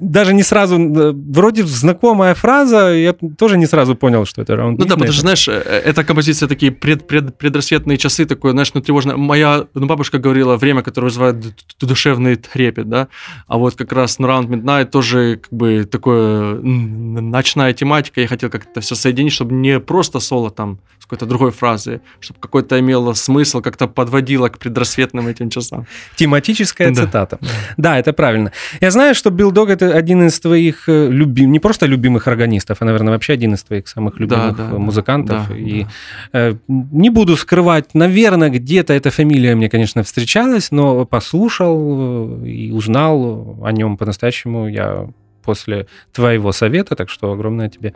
даже 0.00 0.34
не 0.34 0.42
сразу, 0.42 0.76
э, 0.76 1.12
вроде 1.12 1.64
знакомая 1.64 2.34
фраза, 2.34 2.92
я 2.92 3.12
тоже 3.12 3.58
не 3.58 3.66
сразу 3.66 3.94
понял, 3.94 4.24
что 4.24 4.42
это 4.42 4.56
раунд. 4.56 4.78
Ну 4.78 4.84
да, 4.84 4.94
потому 4.94 5.12
что, 5.12 5.20
знаешь, 5.20 5.48
э, 5.48 5.52
эта 5.52 6.04
композиция 6.04 6.48
такие 6.48 6.72
пред, 6.72 7.06
пред, 7.06 7.38
предрассветные 7.38 7.98
часы, 7.98 8.24
такое, 8.26 8.52
знаешь, 8.52 8.72
ну 8.74 8.80
тревожно. 8.80 9.16
Моя 9.16 9.66
ну, 9.74 9.86
бабушка 9.86 10.18
говорила 10.18 10.56
время, 10.56 10.82
которое 10.82 11.08
вызывает 11.08 11.36
душевный 11.80 12.36
трепет, 12.36 12.88
да, 12.88 13.08
а 13.46 13.58
вот 13.58 13.74
как 13.74 13.92
раз 13.92 14.18
на 14.18 14.26
Round 14.26 14.48
Midnight 14.48 14.86
тоже 14.86 15.40
как 15.42 15.52
бы 15.52 15.84
такое 15.84 16.54
ночная 16.54 17.72
тематика, 17.72 18.20
я 18.20 18.26
хотел 18.26 18.50
как-то 18.50 18.80
все 18.80 18.94
соединить, 18.94 19.32
чтобы 19.32 19.54
не 19.54 19.80
просто 19.80 20.20
соло 20.20 20.50
там 20.50 20.78
с 21.04 21.06
какой-то 21.06 21.26
другой 21.26 21.50
фразы, 21.50 22.00
чтобы 22.20 22.40
какой-то 22.40 22.80
имело 22.80 23.12
смысл, 23.12 23.60
как-то 23.60 23.86
подводило 23.86 24.48
к 24.48 24.58
предрассветным 24.58 25.28
этим 25.28 25.50
часам. 25.50 25.86
Тематическая 26.16 26.90
да. 26.90 27.02
цитата. 27.02 27.38
Да, 27.76 27.98
это 27.98 28.14
правильно. 28.14 28.52
Я 28.80 28.90
знаю, 28.90 29.14
что 29.14 29.30
Билл 29.30 29.52
Дог 29.52 29.68
это 29.74 29.94
один 29.94 30.26
из 30.26 30.40
твоих 30.40 30.88
э, 30.88 31.08
любим, 31.10 31.52
не 31.52 31.60
просто 31.60 31.86
любимых 31.86 32.28
органистов, 32.28 32.78
а, 32.80 32.84
наверное, 32.84 33.12
вообще 33.12 33.34
один 33.34 33.54
из 33.54 33.62
твоих 33.62 33.88
самых 33.88 34.18
любимых 34.18 34.56
да, 34.56 34.68
да, 34.70 34.78
музыкантов. 34.78 35.48
Да, 35.48 35.56
и 35.56 35.84
да. 35.84 35.88
Э, 36.32 36.54
не 36.68 37.10
буду 37.10 37.36
скрывать, 37.36 37.94
наверное, 37.94 38.50
где-то 38.50 38.92
эта 38.92 39.10
фамилия 39.10 39.54
мне, 39.54 39.68
конечно, 39.68 40.02
встречалась, 40.02 40.70
но 40.70 41.04
послушал 41.04 42.42
э, 42.42 42.48
и 42.48 42.70
узнал 42.72 43.58
о 43.62 43.72
нем 43.72 43.96
по-настоящему 43.96 44.68
я 44.68 45.08
после 45.42 45.86
твоего 46.12 46.52
совета, 46.52 46.96
так 46.96 47.10
что 47.10 47.30
огромное 47.30 47.68
тебе 47.68 47.92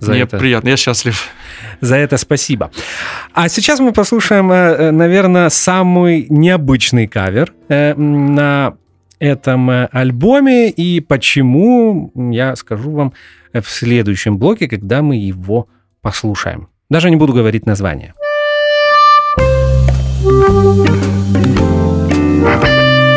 за 0.00 0.12
Мне 0.12 0.22
это. 0.22 0.36
приятно, 0.36 0.68
я 0.68 0.76
счастлив. 0.76 1.28
За 1.80 1.96
это 1.96 2.18
спасибо. 2.18 2.70
А 3.32 3.48
сейчас 3.48 3.80
мы 3.80 3.92
послушаем, 3.92 4.48
наверное, 4.48 5.48
самый 5.48 6.26
необычный 6.28 7.06
кавер 7.06 7.54
на 7.70 8.74
этом 9.20 9.70
э, 9.70 9.88
альбоме 9.92 10.70
и 10.70 11.00
почему, 11.00 12.10
я 12.32 12.56
скажу 12.56 12.90
вам 12.90 13.12
в 13.52 13.68
следующем 13.68 14.38
блоке, 14.38 14.66
когда 14.66 15.02
мы 15.02 15.16
его 15.16 15.68
послушаем. 16.00 16.68
Даже 16.88 17.10
не 17.10 17.16
буду 17.16 17.32
говорить 17.32 17.66
название. 17.66 18.14
Валаре, 22.40 23.09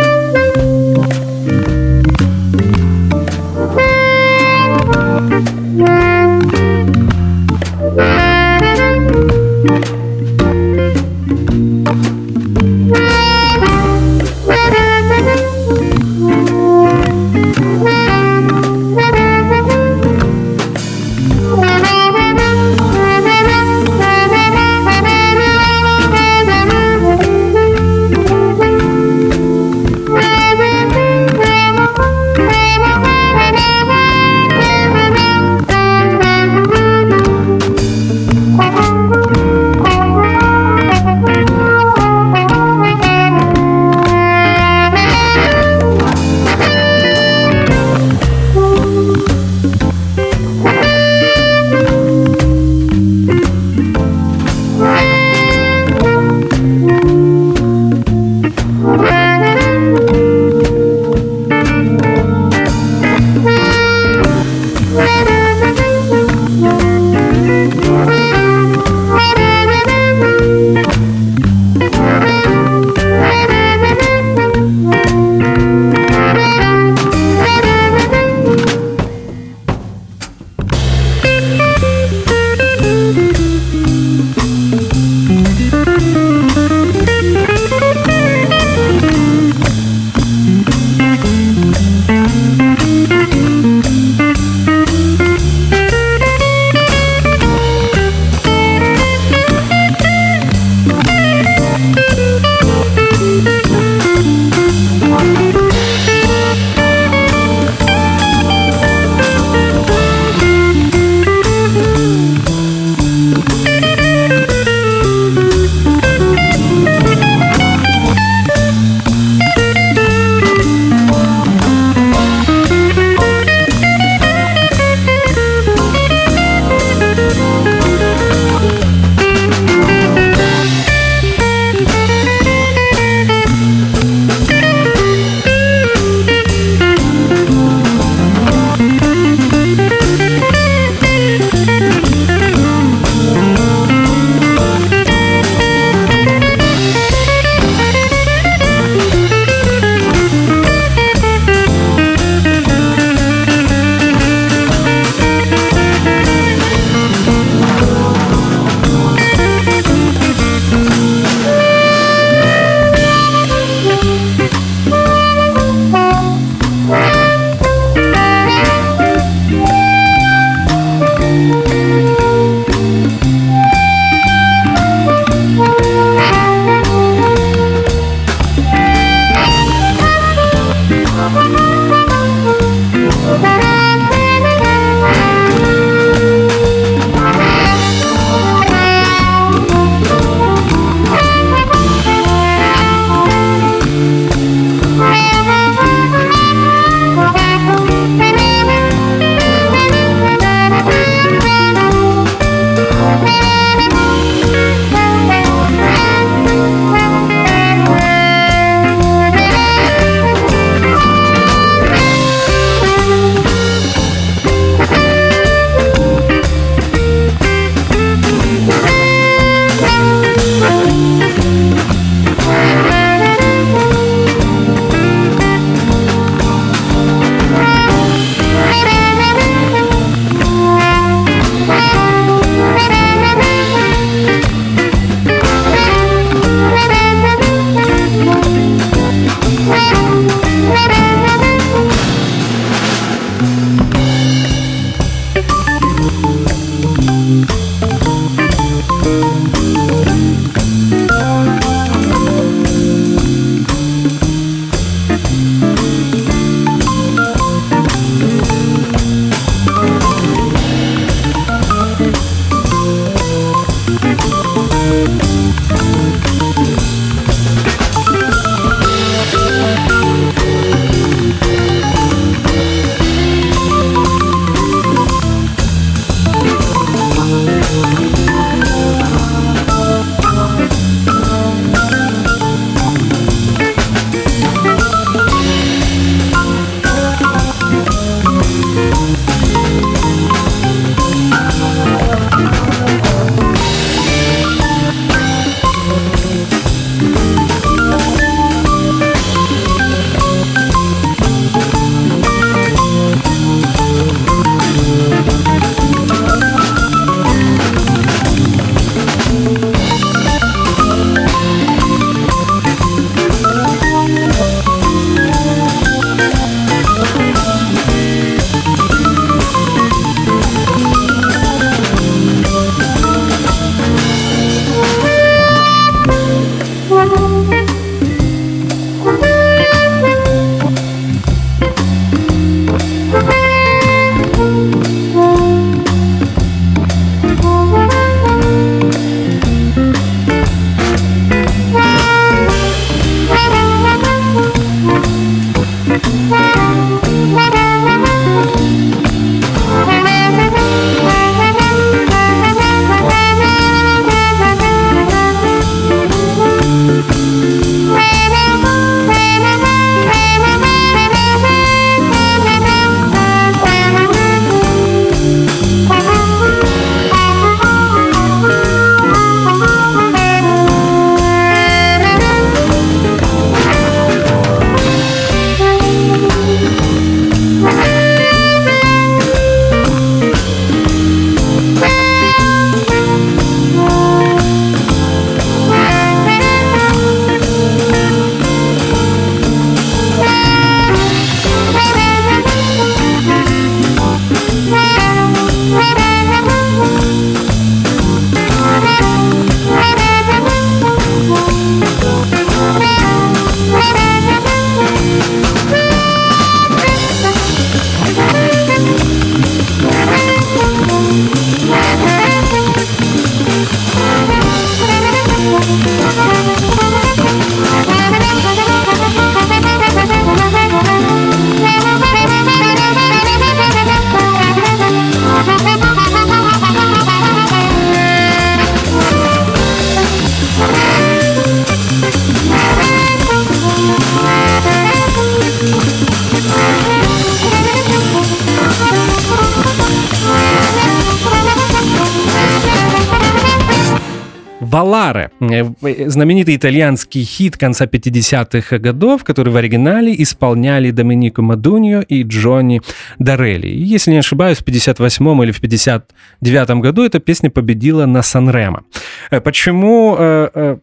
знаменитый 446.14 446.56
итальянский 446.56 447.24
хит 447.24 447.58
конца 447.58 447.86
50-х 447.86 448.78
годов, 448.80 449.24
который 449.24 449.52
в 449.52 449.58
оригинале 449.58 450.14
исполняли 450.22 450.92
Доминико 450.92 451.42
Мадуньо 451.42 452.02
и 452.02 452.24
Джонни 452.24 452.82
Дарелли. 453.20 453.68
Если 453.68 454.12
не 454.12 454.18
ошибаюсь, 454.18 454.60
в 454.60 454.64
58 454.64 455.44
или 455.44 455.52
в 455.52 455.60
59 455.60 456.70
году 456.82 457.04
эта 457.04 457.20
песня 457.20 457.50
победила 457.50 458.06
на 458.06 458.22
Санремо. 458.22 458.84
Э, 459.32 459.42
почему 459.42 460.16
э, 460.18 460.50
э, 460.54 460.78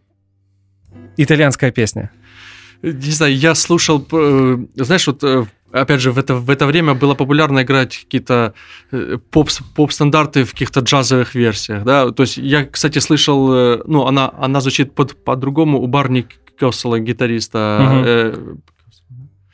итальянская 1.16 1.70
песня? 1.70 2.10
Не 2.82 3.12
знаю, 3.12 3.36
я 3.36 3.54
слушал, 3.54 4.06
э, 4.12 4.58
знаешь, 4.76 5.06
вот 5.06 5.22
э, 5.22 5.44
опять 5.72 6.00
же, 6.00 6.12
в 6.12 6.18
это, 6.18 6.34
в 6.34 6.50
это 6.50 6.66
время 6.66 6.94
было 6.94 7.14
популярно 7.14 7.62
играть 7.62 7.98
какие-то 7.98 8.54
э, 8.92 9.18
поп, 9.30 9.50
поп-стандарты 9.74 10.44
в 10.44 10.52
каких-то 10.52 10.80
джазовых 10.80 11.34
версиях, 11.34 11.84
да, 11.84 12.10
то 12.10 12.22
есть 12.22 12.36
я, 12.36 12.64
кстати, 12.64 12.98
слышал, 12.98 13.52
э, 13.52 13.82
ну, 13.86 14.06
она, 14.06 14.32
она 14.38 14.60
звучит 14.60 14.94
под, 14.94 15.24
по-другому 15.24 15.80
у 15.80 15.86
Барни 15.86 16.26
Кёссела, 16.58 16.98
гитариста, 16.98 17.78
угу. 17.80 18.02
э, 18.06 18.56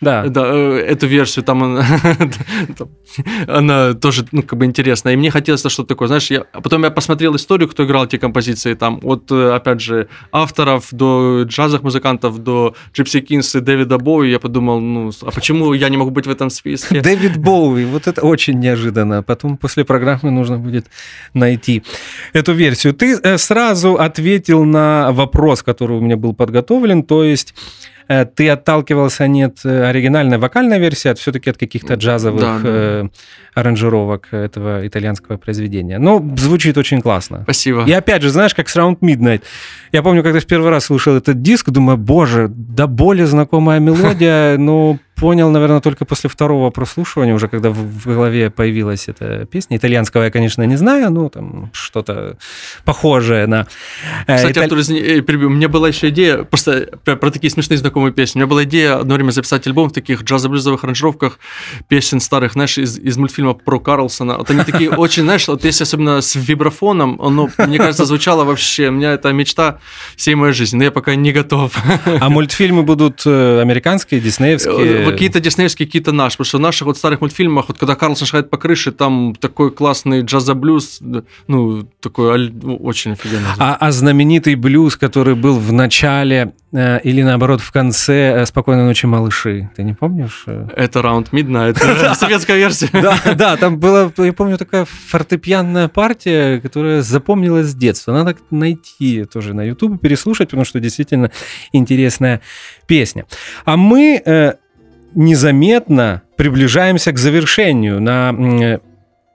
да. 0.01 0.26
Да, 0.28 0.42
э, 0.47 0.84
эту 0.88 1.07
версию 1.07 1.44
там 1.44 1.62
она, 1.62 1.86
она 3.47 3.94
тоже, 3.94 4.26
ну, 4.32 4.42
как 4.42 4.59
бы 4.59 4.64
интересная. 4.66 5.14
И 5.14 5.16
мне 5.16 5.30
хотелось 5.30 5.61
что-то 5.61 5.88
такое, 5.88 6.09
знаешь, 6.09 6.30
я, 6.30 6.44
а 6.53 6.61
потом 6.61 6.84
я 6.84 6.90
посмотрел 6.90 7.34
историю, 7.36 7.68
кто 7.68 7.84
играл 7.84 8.05
эти 8.05 8.18
композиции, 8.18 8.74
там, 8.74 9.01
от, 9.03 9.30
э, 9.32 9.53
опять 9.55 9.80
же, 9.80 10.09
авторов 10.32 10.88
до 10.92 11.44
джазовых 11.44 11.82
музыкантов, 11.82 12.38
до 12.38 12.74
Gipsy 12.94 13.20
Kings 13.20 13.55
и 13.55 13.61
Дэвида 13.61 13.99
Боуи, 13.99 14.30
я 14.30 14.38
подумал, 14.38 14.80
ну, 14.80 15.11
а 15.22 15.30
почему 15.30 15.72
я 15.72 15.88
не 15.88 15.97
могу 15.97 16.11
быть 16.11 16.26
в 16.26 16.30
этом 16.30 16.51
списке? 16.51 17.01
Дэвид 17.01 17.38
Боуи, 17.38 17.84
вот 17.84 18.07
это 18.07 18.22
очень 18.22 18.59
неожиданно. 18.59 19.22
Потом 19.22 19.57
после 19.57 19.84
программы 19.84 20.30
нужно 20.30 20.59
будет 20.59 20.86
найти 21.32 21.82
эту 22.34 22.53
версию. 22.53 22.92
Ты 22.92 23.18
э, 23.22 23.38
сразу 23.38 23.94
ответил 23.94 24.64
на 24.64 25.12
вопрос, 25.12 25.62
который 25.62 25.97
у 25.97 26.01
меня 26.01 26.16
был 26.16 26.34
подготовлен, 26.34 27.03
то 27.03 27.24
есть 27.24 27.55
ты 28.09 28.48
отталкивался 28.48 29.26
не 29.26 29.44
от 29.44 29.64
э, 29.64 29.88
оригинальной 29.88 30.38
вокальной 30.38 30.78
версии, 30.78 31.09
а 31.09 31.14
все-таки 31.14 31.50
от 31.50 31.59
каких-то 31.59 31.94
джазовых 31.94 32.40
да, 32.40 32.59
да. 32.59 32.62
Э, 32.64 33.09
аранжировок 33.54 34.28
этого 34.32 34.86
итальянского 34.86 35.36
произведения. 35.38 35.98
Ну, 35.98 36.36
звучит 36.36 36.78
очень 36.78 37.00
классно. 37.00 37.40
Спасибо. 37.42 37.84
И 37.84 37.92
опять 37.92 38.22
же, 38.22 38.30
знаешь, 38.30 38.54
как 38.54 38.68
с 38.68 38.76
Round 38.76 38.98
Midnight. 39.00 39.42
Я 39.92 40.02
помню, 40.02 40.22
когда 40.22 40.40
в 40.40 40.46
первый 40.46 40.70
раз 40.70 40.84
слушал 40.84 41.16
этот 41.16 41.42
диск, 41.42 41.70
думаю, 41.70 41.96
боже, 41.96 42.48
да 42.48 42.86
более 42.86 43.26
знакомая 43.26 43.80
мелодия, 43.80 44.57
но 44.59 44.98
понял, 45.16 45.50
наверное, 45.50 45.80
только 45.80 46.04
после 46.04 46.28
второго 46.28 46.70
прослушивания, 46.70 47.34
уже 47.34 47.48
когда 47.48 47.70
в, 47.70 47.76
в 47.76 48.04
голове 48.04 48.50
появилась 48.50 49.08
эта 49.08 49.46
песня. 49.46 49.78
Итальянского 49.78 50.24
я, 50.24 50.30
конечно, 50.30 50.62
не 50.62 50.76
знаю, 50.76 51.10
но 51.10 51.28
там 51.30 51.70
что-то 51.72 52.36
похожее 52.84 53.46
на... 53.46 53.66
Э, 54.26 54.36
Кстати, 54.36 54.52
Италь... 54.52 54.64
Артур, 54.64 54.80
извини, 54.80 55.00
э, 55.00 55.20
перебью. 55.22 55.48
У 55.48 55.52
меня 55.52 55.68
была 55.68 55.88
еще 55.88 56.10
идея, 56.10 56.44
просто 56.44 56.98
про, 57.04 57.16
про 57.16 57.30
такие 57.30 57.50
смешные 57.50 57.78
знакомые 57.78 58.12
песни. 58.12 58.38
У 58.38 58.40
меня 58.40 58.46
была 58.46 58.64
идея 58.64 59.00
одно 59.00 59.14
время 59.14 59.30
записать 59.30 59.66
альбом 59.66 59.88
в 59.88 59.92
таких 59.94 60.22
джазо-блюзовых 60.22 60.84
аранжировках 60.84 61.38
песен 61.88 62.20
старых, 62.20 62.52
знаешь, 62.52 62.76
из, 62.76 62.98
из 62.98 63.16
мультфильма 63.16 63.54
про 63.54 63.80
Карлсона. 63.80 64.36
Вот 64.36 64.50
они 64.50 64.64
такие 64.64 64.90
очень, 64.96 65.22
знаешь, 65.22 65.48
вот 65.48 65.64
если 65.64 65.84
особенно 65.84 66.20
с 66.20 66.34
вибрафоном, 66.34 67.18
оно, 67.22 67.48
мне 67.56 67.78
кажется, 67.78 68.04
звучало 68.04 68.44
вообще. 68.44 68.88
У 68.88 68.92
меня 68.92 69.12
это 69.12 69.32
мечта 69.32 69.78
всей 70.16 70.34
моей 70.34 70.52
жизни, 70.52 70.76
но 70.76 70.84
я 70.84 70.90
пока 70.90 71.14
не 71.14 71.32
готов. 71.32 71.72
А 72.20 72.28
мультфильмы 72.28 72.82
будут 72.82 73.22
э, 73.24 73.60
американские, 73.62 74.20
диснеевские? 74.20 75.05
Какие-то 75.12 75.40
диснеевские, 75.40 75.86
какие-то 75.86 76.12
наши. 76.12 76.36
Потому 76.36 76.46
что 76.46 76.59
в 76.59 76.61
наших 76.61 76.86
вот 76.86 76.98
старых 76.98 77.20
мультфильмах, 77.20 77.68
вот 77.68 77.78
когда 77.78 77.94
Карлсон 77.94 78.26
шагает 78.26 78.50
по 78.50 78.57
крыше, 78.57 78.92
там 78.92 79.34
такой 79.34 79.70
классный 79.70 80.22
джаза-блюз, 80.22 81.00
ну, 81.46 81.88
такой 82.00 82.50
ну, 82.50 82.76
очень 82.76 83.12
офигенный. 83.12 83.46
А, 83.59 83.76
а 83.78 83.92
знаменитый 83.92 84.54
блюз, 84.54 84.96
который 84.96 85.34
был 85.34 85.59
в 85.59 85.72
начале 85.72 86.52
э, 86.72 87.00
или 87.02 87.22
наоборот 87.22 87.61
в 87.61 87.72
конце 87.72 88.42
э, 88.42 88.46
«Спокойной 88.46 88.84
ночи, 88.84 89.07
малыши», 89.07 89.70
ты 89.76 89.82
не 89.82 89.94
помнишь? 89.94 90.44
Это 90.46 91.00
Round 91.00 91.30
Midnight, 91.30 92.14
советская 92.14 92.57
версия. 92.57 92.88
Да, 92.92 93.18
да, 93.34 93.57
там 93.57 93.78
была, 93.78 94.11
я 94.18 94.32
помню, 94.32 94.59
такая 94.59 94.84
фортепианная 94.84 95.88
партия, 95.88 96.61
которая 96.61 97.02
запомнилась 97.02 97.68
с 97.68 97.74
детства. 97.74 98.12
Надо 98.12 98.36
найти 98.50 99.24
тоже 99.24 99.54
на 99.54 99.62
YouTube, 99.62 100.00
переслушать, 100.00 100.48
потому 100.48 100.64
что 100.64 100.80
действительно 100.80 101.30
интересная 101.72 102.40
песня. 102.86 103.26
А 103.64 103.76
мы 103.76 104.22
э, 104.24 104.54
незаметно 105.16 106.22
приближаемся 106.36 107.10
к 107.10 107.18
завершению 107.18 108.00
на 108.00 108.30
э, 108.30 108.78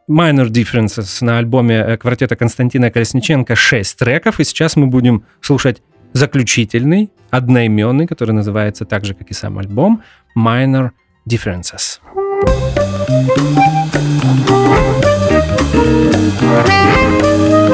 Minor 0.10 0.48
Differences 0.48 1.18
на 1.22 1.40
альбоме 1.40 1.76
э, 1.76 1.98
квартета 1.98 2.36
Константина 2.36 2.92
Колесниченко 2.92 3.56
6 3.56 3.98
треков, 3.98 4.40
и 4.40 4.44
сейчас 4.44 4.76
мы 4.78 4.88
будем 4.88 5.26
слушать 5.42 5.82
заключительный, 6.14 7.12
одноименный, 7.32 8.08
который 8.08 8.32
называется 8.32 8.86
так 8.86 9.06
же, 9.06 9.16
как 9.16 9.32
и 9.32 9.34
сам 9.34 9.58
альбом, 9.58 10.04
Minor 10.38 10.92
Differences. 11.28 12.00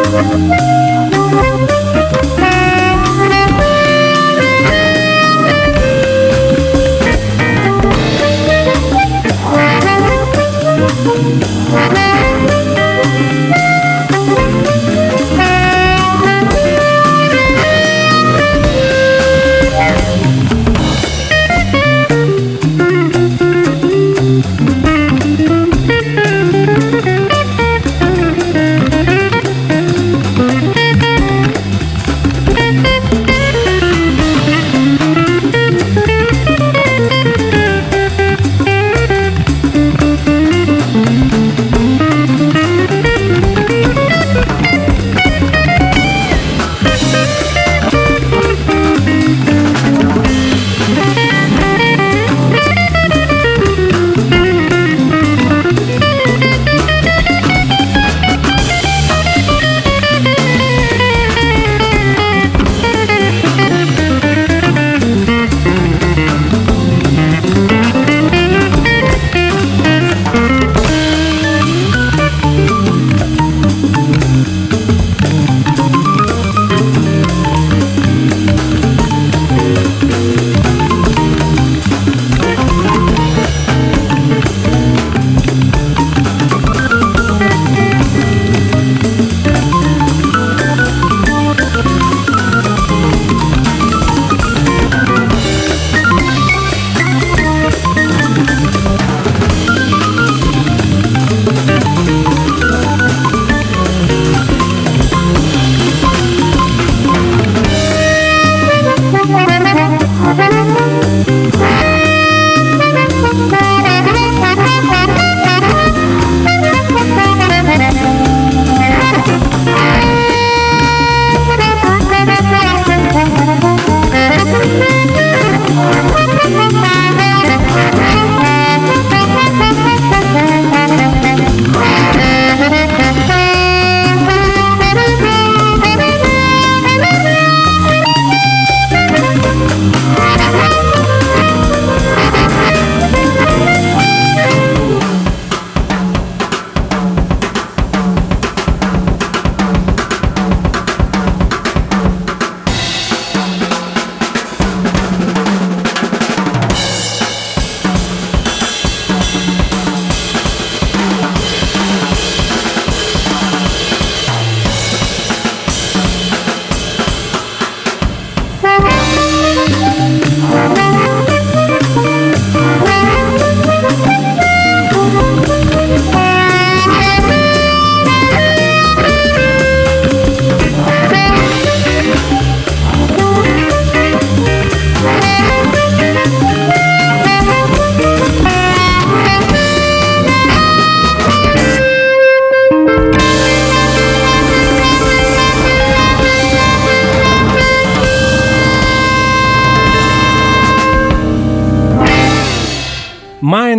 Thank. 0.09 1.76
đỏ. 11.39 11.96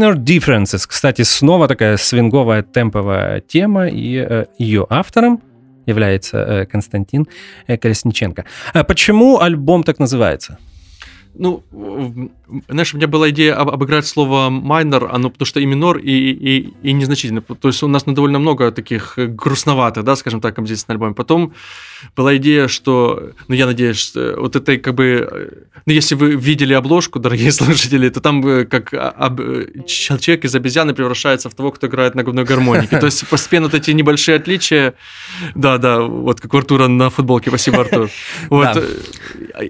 Minor 0.09 0.16
Differences. 0.16 0.86
Кстати, 0.86 1.22
снова 1.22 1.68
такая 1.68 1.96
свинговая 1.96 2.62
темповая 2.62 3.40
тема, 3.40 3.88
и 3.88 4.16
э, 4.16 4.46
ее 4.59 4.86
автором 4.88 5.42
является 5.86 6.38
э, 6.38 6.66
Константин 6.66 7.26
э, 7.66 7.76
Колесниченко. 7.76 8.44
А 8.72 8.84
почему 8.84 9.40
альбом 9.40 9.82
так 9.82 9.98
называется? 9.98 10.59
Ну, 11.34 11.62
знаешь, 12.68 12.94
у 12.94 12.96
меня 12.96 13.07
была 13.07 13.30
идея 13.30 13.55
об, 13.57 13.70
обыграть 13.70 14.07
слово 14.07 14.51
майнер, 14.51 15.09
оно 15.12 15.30
потому 15.30 15.46
что 15.46 15.61
и 15.61 15.66
минор, 15.66 15.99
и, 15.99 16.11
и, 16.11 16.74
и 16.82 16.92
незначительно. 16.92 17.40
То 17.40 17.68
есть 17.68 17.82
у 17.82 17.88
нас 17.88 18.07
ну, 18.07 18.12
довольно 18.14 18.38
много 18.38 18.70
таких 18.72 19.14
грустноватых, 19.16 20.05
да, 20.05 20.16
скажем 20.16 20.40
так, 20.40 20.55
композиций 20.55 20.86
на 20.88 20.94
альбоме. 20.94 21.14
Потом 21.14 21.53
была 22.16 22.36
идея, 22.36 22.68
что, 22.68 23.32
ну, 23.49 23.55
я 23.55 23.66
надеюсь, 23.66 23.96
что 23.96 24.34
вот 24.38 24.57
это 24.57 24.78
как 24.78 24.94
бы, 24.94 25.66
ну, 25.86 25.92
если 25.92 26.14
вы 26.14 26.36
видели 26.36 26.74
обложку, 26.74 27.18
дорогие 27.18 27.53
слушатели, 27.59 28.09
то 28.09 28.20
там 28.20 28.46
э, 28.46 28.64
как 28.64 28.94
об, 28.94 29.40
человек 29.86 30.44
из 30.44 30.55
обезьяны 30.55 30.94
превращается 30.94 31.51
в 31.51 31.55
того, 31.55 31.70
кто 31.72 31.86
играет 31.86 32.14
на 32.14 32.24
губной 32.24 32.44
гармонике. 32.44 32.99
То 32.99 33.07
есть 33.07 33.26
постепенно 33.28 33.66
вот 33.66 33.74
эти 33.74 33.90
небольшие 33.90 34.36
отличия, 34.36 34.94
да, 35.55 35.78
да, 35.78 36.01
вот 36.01 36.40
как 36.40 36.55
у 36.55 36.59
Артура 36.59 36.88
на 36.88 37.11
футболке, 37.11 37.51
спасибо, 37.51 37.80
Артур. 37.80 38.11
Вот. 38.49 38.76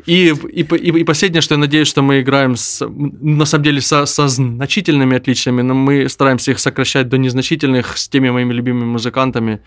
И, 0.07 0.35
и, 0.53 0.63
и, 0.63 1.01
и 1.01 1.05
последнее, 1.05 1.41
что 1.41 1.55
я 1.55 1.59
надеюсь, 1.59 1.89
что 1.89 2.03
мы 2.03 2.21
играем 2.21 2.57
с, 2.57 2.68
на 2.81 3.45
самом 3.45 3.65
деле 3.65 3.81
со, 3.81 4.07
со 4.07 4.29
значительными 4.29 5.17
отличиями, 5.17 5.63
но 5.63 5.75
мы 5.75 6.09
стараемся 6.09 6.53
их 6.53 6.59
сокращать 6.59 7.09
до 7.09 7.19
незначительных 7.19 7.97
с 7.97 8.09
теми 8.09 8.31
моими 8.31 8.53
любимыми 8.53 8.85
музыкантами, 8.85 9.61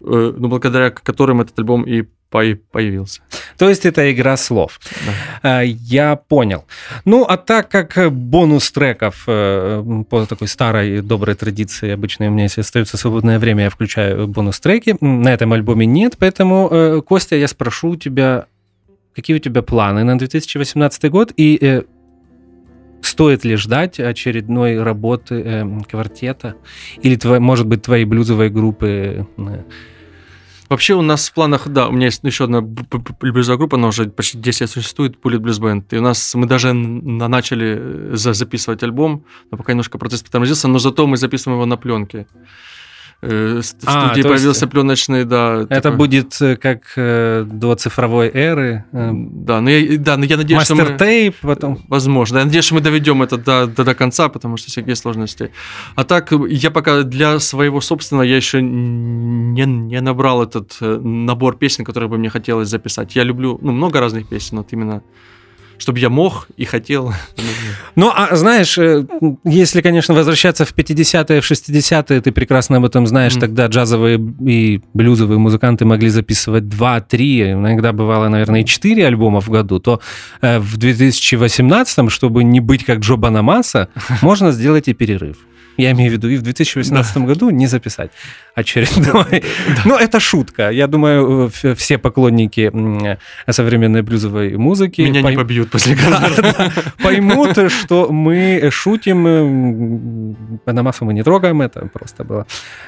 э, 0.00 0.34
ну, 0.38 0.48
благодаря 0.48 0.90
которым 0.90 1.40
этот 1.40 1.58
альбом 1.58 1.84
и 1.84 2.04
появился. 2.30 3.20
То 3.58 3.68
есть 3.68 3.86
это 3.86 4.10
игра 4.12 4.36
слов. 4.36 4.80
Да. 5.42 5.62
Э, 5.62 5.66
я 5.66 6.16
понял. 6.16 6.64
Ну, 7.04 7.24
а 7.24 7.36
так 7.36 7.68
как 7.68 8.12
бонус 8.12 8.72
треков 8.72 9.24
э, 9.28 10.02
по 10.10 10.26
такой 10.26 10.48
старой 10.48 11.00
доброй 11.00 11.36
традиции, 11.36 11.90
обычно 11.90 12.26
у 12.26 12.30
меня, 12.30 12.44
если 12.44 12.62
остается 12.62 12.96
свободное 12.96 13.38
время, 13.38 13.64
я 13.64 13.70
включаю 13.70 14.26
бонус 14.26 14.58
треки. 14.58 14.96
На 15.00 15.32
этом 15.32 15.52
альбоме 15.52 15.86
нет, 15.86 16.16
поэтому, 16.18 17.02
Костя, 17.06 17.36
я 17.36 17.46
спрошу 17.46 17.90
у 17.90 17.96
тебя, 17.96 18.46
какие 19.14 19.36
у 19.36 19.40
тебя 19.40 19.62
планы 19.62 20.02
на 20.02 20.18
2018 20.18 21.10
год 21.10 21.32
и 21.36 21.84
стоит 23.14 23.44
ли 23.44 23.54
ждать 23.54 24.00
очередной 24.00 24.82
работы 24.82 25.34
э, 25.36 25.80
квартета 25.88 26.56
или, 27.00 27.14
твой, 27.14 27.38
может 27.38 27.66
быть, 27.68 27.82
твоей 27.82 28.04
блюзовой 28.04 28.50
группы? 28.50 29.24
Э? 29.36 29.62
Вообще 30.68 30.94
у 30.94 31.02
нас 31.02 31.28
в 31.28 31.32
планах, 31.32 31.68
да, 31.68 31.86
у 31.86 31.92
меня 31.92 32.06
есть 32.06 32.24
еще 32.24 32.44
одна 32.44 32.60
блюзовая 32.60 33.56
группа, 33.56 33.76
она 33.76 33.86
уже 33.86 34.06
почти 34.06 34.36
10 34.38 34.62
лет 34.62 34.70
существует, 34.70 35.16
Bullet 35.22 35.38
Blues 35.38 35.60
Band. 35.60 35.84
И 35.92 35.98
у 35.98 36.02
нас, 36.02 36.34
мы 36.34 36.46
даже 36.46 36.72
начали 36.72 37.78
э, 37.78 38.16
записывать 38.16 38.82
альбом, 38.82 39.24
но 39.52 39.58
пока 39.58 39.72
немножко 39.72 39.96
процесс 39.96 40.24
потормозился, 40.24 40.66
но 40.66 40.80
зато 40.80 41.06
мы 41.06 41.16
записываем 41.16 41.58
его 41.58 41.66
на 41.66 41.76
пленке. 41.76 42.26
Э, 43.22 43.60
а, 43.86 44.08
студии 44.08 44.22
появился 44.22 44.64
есть... 44.64 44.70
пленочный, 44.70 45.24
да. 45.24 45.62
Это 45.62 45.80
такой... 45.80 45.98
будет 45.98 46.40
э, 46.40 46.56
как 46.56 46.82
э, 46.96 47.44
до 47.46 47.74
цифровой 47.74 48.30
эры. 48.32 48.84
Э, 48.92 49.10
да, 49.12 49.60
но 49.60 49.70
я, 49.70 49.98
да, 49.98 50.16
но 50.16 50.24
я 50.24 50.36
надеюсь, 50.36 50.62
что 50.62 50.74
мы... 50.74 50.96
тейп 50.98 51.36
потом. 51.40 51.84
Возможно. 51.88 52.38
Я 52.38 52.44
надеюсь, 52.44 52.64
что 52.64 52.74
мы 52.74 52.80
доведем 52.80 53.22
это 53.22 53.36
до, 53.38 53.66
до, 53.66 53.84
до 53.84 53.94
конца, 53.94 54.28
потому 54.28 54.56
что 54.56 54.70
всякие 54.70 54.96
сложности. 54.96 55.50
А 55.94 56.04
так, 56.04 56.32
я 56.48 56.70
пока 56.70 57.02
для 57.02 57.38
своего 57.38 57.80
собственного, 57.80 58.24
я 58.24 58.36
еще 58.36 58.60
не, 58.60 59.64
не 59.64 60.00
набрал 60.00 60.42
этот 60.42 60.76
набор 60.80 61.56
песен, 61.56 61.84
которые 61.84 62.08
бы 62.08 62.18
мне 62.18 62.28
хотелось 62.28 62.68
записать. 62.68 63.16
Я 63.16 63.24
люблю 63.24 63.58
ну, 63.62 63.72
много 63.72 64.00
разных 64.00 64.28
песен, 64.28 64.58
вот 64.58 64.72
именно 64.72 65.02
чтобы 65.78 65.98
я 65.98 66.10
мог 66.10 66.48
и 66.56 66.64
хотел. 66.64 67.12
Ну, 67.96 68.10
а 68.12 68.34
знаешь, 68.34 68.76
э, 68.76 69.06
если, 69.44 69.80
конечно, 69.80 70.14
возвращаться 70.14 70.64
в 70.64 70.74
50-е, 70.74 71.40
в 71.40 71.48
60-е, 71.48 72.20
ты 72.20 72.32
прекрасно 72.32 72.78
об 72.78 72.84
этом 72.84 73.06
знаешь, 73.06 73.36
mm. 73.36 73.40
тогда 73.40 73.66
джазовые 73.66 74.18
и 74.44 74.80
блюзовые 74.94 75.38
музыканты 75.38 75.84
могли 75.84 76.08
записывать 76.08 76.64
2-3, 76.64 77.52
иногда 77.52 77.92
бывало, 77.92 78.28
наверное, 78.28 78.62
и 78.62 78.64
4 78.64 79.06
альбома 79.06 79.40
в 79.40 79.48
году, 79.48 79.78
то 79.78 80.00
э, 80.40 80.58
в 80.58 80.76
2018, 80.76 82.10
чтобы 82.10 82.42
не 82.42 82.58
быть 82.58 82.84
как 82.84 82.98
Джо 82.98 83.14
Банамаса, 83.14 83.88
можно 84.22 84.50
сделать 84.50 84.88
и 84.88 84.92
перерыв. 84.92 85.36
Я 85.76 85.90
имею 85.90 86.10
в 86.10 86.12
виду, 86.14 86.28
и 86.28 86.36
в 86.36 86.42
2018 86.42 87.14
да. 87.14 87.20
году 87.20 87.50
не 87.50 87.66
записать 87.66 88.10
очередной. 88.54 89.42
Да. 89.66 89.82
Ну, 89.84 89.96
это 89.96 90.20
шутка. 90.20 90.70
Я 90.70 90.86
думаю, 90.86 91.50
все 91.76 91.98
поклонники 91.98 92.70
современной 93.50 94.02
блюзовой 94.02 94.56
музыки... 94.56 95.00
Меня 95.00 95.22
пойм... 95.22 95.32
не 95.32 95.36
побьют 95.36 95.63
после 95.66 95.96
концерта. 95.96 96.72
Поймут, 97.02 97.58
что 97.70 98.12
мы 98.12 98.68
шутим. 98.70 100.36
Панамасу 100.64 101.04
мы 101.04 101.14
не 101.14 101.22
трогаем, 101.22 101.62
это 101.62 101.86
просто 101.86 102.24
было, 102.24 102.46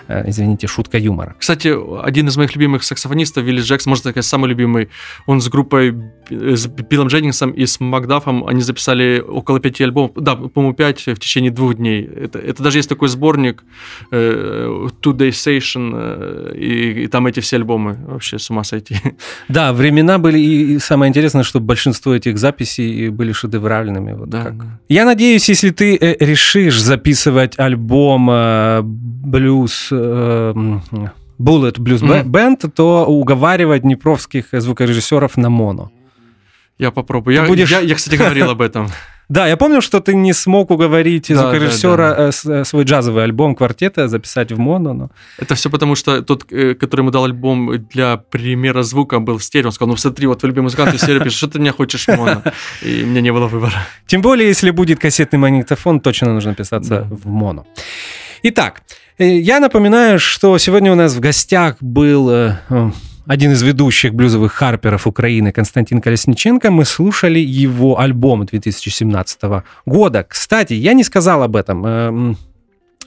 э, 0.08 0.28
извините, 0.28 0.66
шутка 0.66 0.98
юмора. 0.98 1.34
Кстати, 1.38 1.74
один 2.02 2.28
из 2.28 2.36
моих 2.36 2.54
любимых 2.54 2.84
саксофонистов, 2.84 3.44
Вилли 3.44 3.60
Джекс, 3.60 3.86
можно 3.86 4.10
сказать, 4.10 4.26
самый 4.26 4.48
любимый, 4.48 4.88
он 5.26 5.40
с 5.40 5.48
группой, 5.48 5.94
с 6.30 6.66
Биллом 6.66 7.08
Дженнингсом 7.08 7.50
и 7.50 7.66
с 7.66 7.80
Макдафом, 7.80 8.46
они 8.46 8.62
записали 8.62 9.20
около 9.20 9.60
пяти 9.60 9.84
альбомов, 9.84 10.12
да, 10.14 10.36
по-моему, 10.36 10.74
пять 10.74 11.06
в 11.06 11.16
течение 11.16 11.50
двух 11.50 11.74
дней. 11.74 12.02
Это, 12.02 12.38
это 12.38 12.62
даже 12.62 12.78
есть 12.78 12.88
такой 12.88 13.08
сборник 13.08 13.64
э, 14.10 14.88
Two 15.02 15.12
Day 15.12 15.30
Station, 15.30 15.92
э, 15.94 16.54
и, 16.56 17.04
и 17.04 17.06
там 17.06 17.26
эти 17.26 17.40
все 17.40 17.56
альбомы. 17.56 17.96
Вообще 18.06 18.38
с 18.38 18.50
ума 18.50 18.64
сойти. 18.64 18.96
Да, 19.48 19.72
времена 19.72 20.18
были, 20.18 20.38
и 20.38 20.78
самое 20.78 21.08
интересное, 21.08 21.42
что 21.42 21.60
большинство 21.60 22.14
этих 22.14 22.38
записей 22.38 23.08
были 23.10 23.32
шедевральными. 23.32 24.12
Вот 24.12 24.28
да, 24.28 24.42
как. 24.44 24.58
да. 24.58 24.80
Я 24.88 25.04
надеюсь, 25.04 25.48
если 25.48 25.70
ты 25.70 25.96
э, 25.96 26.16
решишь 26.20 26.80
записывать 26.80 27.58
альбом 27.58 28.28
э, 28.30 28.80
блюз... 28.82 29.88
Э, 29.90 30.52
Bullet 31.38 31.78
Blues 31.78 32.02
mm-hmm. 32.02 32.24
Band, 32.24 32.70
то 32.74 33.04
уговаривать 33.04 33.82
днепровских 33.82 34.46
звукорежиссеров 34.52 35.36
на 35.36 35.50
моно. 35.50 35.90
Я 36.78 36.90
попробую. 36.90 37.34
я, 37.34 37.44
будешь... 37.44 37.70
я, 37.70 37.80
я, 37.80 37.94
кстати, 37.94 38.16
говорил 38.16 38.50
об 38.50 38.60
этом. 38.60 38.88
Да, 39.28 39.48
я 39.48 39.56
помню, 39.56 39.80
что 39.80 40.00
ты 40.00 40.14
не 40.14 40.32
смог 40.32 40.70
уговорить 40.70 41.26
да, 41.28 41.34
звукорежиссера 41.36 41.96
да, 41.96 42.16
да. 42.16 42.28
Э, 42.28 42.60
э, 42.60 42.64
свой 42.64 42.84
джазовый 42.84 43.24
альбом 43.24 43.56
квартета 43.56 44.06
записать 44.06 44.52
в 44.52 44.58
моно. 44.58 44.92
Но... 44.92 45.10
Это 45.38 45.56
все 45.56 45.68
потому, 45.68 45.96
что 45.96 46.22
тот, 46.22 46.46
э, 46.52 46.74
который 46.74 47.00
ему 47.00 47.10
дал 47.10 47.24
альбом 47.24 47.86
для 47.88 48.18
примера 48.18 48.82
звука, 48.82 49.18
был 49.18 49.38
в 49.38 49.42
стерео. 49.42 49.68
Он 49.68 49.72
сказал, 49.72 49.90
ну 49.90 49.96
смотри, 49.96 50.28
вот 50.28 50.38
твой 50.38 50.50
любимый 50.50 50.66
музыкант 50.66 50.94
в 50.94 50.98
стерео 50.98 51.24
пишет, 51.24 51.38
что 51.38 51.48
ты 51.48 51.58
меня 51.58 51.72
хочешь 51.72 52.06
моно? 52.06 52.42
И 52.82 53.02
у 53.02 53.06
меня 53.06 53.20
не 53.20 53.32
было 53.32 53.48
выбора. 53.48 53.74
Тем 54.06 54.22
более, 54.22 54.46
если 54.46 54.70
будет 54.70 55.00
кассетный 55.00 55.40
магнитофон, 55.40 55.98
точно 55.98 56.32
нужно 56.32 56.54
писаться 56.54 57.00
да. 57.00 57.08
в 57.10 57.26
моно. 57.26 57.66
Итак, 58.44 58.82
я 59.18 59.58
напоминаю, 59.58 60.20
что 60.20 60.56
сегодня 60.58 60.92
у 60.92 60.94
нас 60.94 61.14
в 61.14 61.20
гостях 61.20 61.78
был 61.80 62.30
один 63.26 63.52
из 63.52 63.62
ведущих 63.62 64.14
блюзовых 64.14 64.52
харперов 64.52 65.06
Украины 65.06 65.52
Константин 65.52 66.00
Колесниченко. 66.00 66.70
Мы 66.70 66.84
слушали 66.84 67.38
его 67.38 67.98
альбом 67.98 68.46
2017 68.46 69.62
года. 69.84 70.24
Кстати, 70.28 70.74
я 70.74 70.92
не 70.92 71.04
сказал 71.04 71.42
об 71.42 71.56
этом. 71.56 71.86
Эм, 71.86 72.36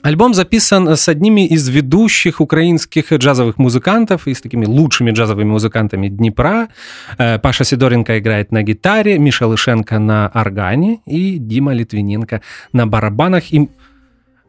альбом 0.02 0.34
записан 0.34 0.88
с 0.88 1.08
одними 1.08 1.46
из 1.46 1.68
ведущих 1.68 2.40
украинских 2.40 3.12
джазовых 3.12 3.58
музыкантов 3.58 4.26
и 4.26 4.34
с 4.34 4.42
такими 4.42 4.66
лучшими 4.66 5.10
джазовыми 5.10 5.48
музыкантами 5.48 6.08
Днепра. 6.08 6.68
Э, 7.18 7.38
Паша 7.38 7.64
Сидоренко 7.64 8.18
играет 8.18 8.52
на 8.52 8.62
гитаре, 8.62 9.18
Миша 9.18 9.46
Лышенко 9.46 9.98
на 9.98 10.30
органе 10.34 11.00
и 11.06 11.38
Дима 11.38 11.72
Литвиненко 11.72 12.42
на 12.72 12.86
барабанах. 12.86 13.52
И... 13.52 13.68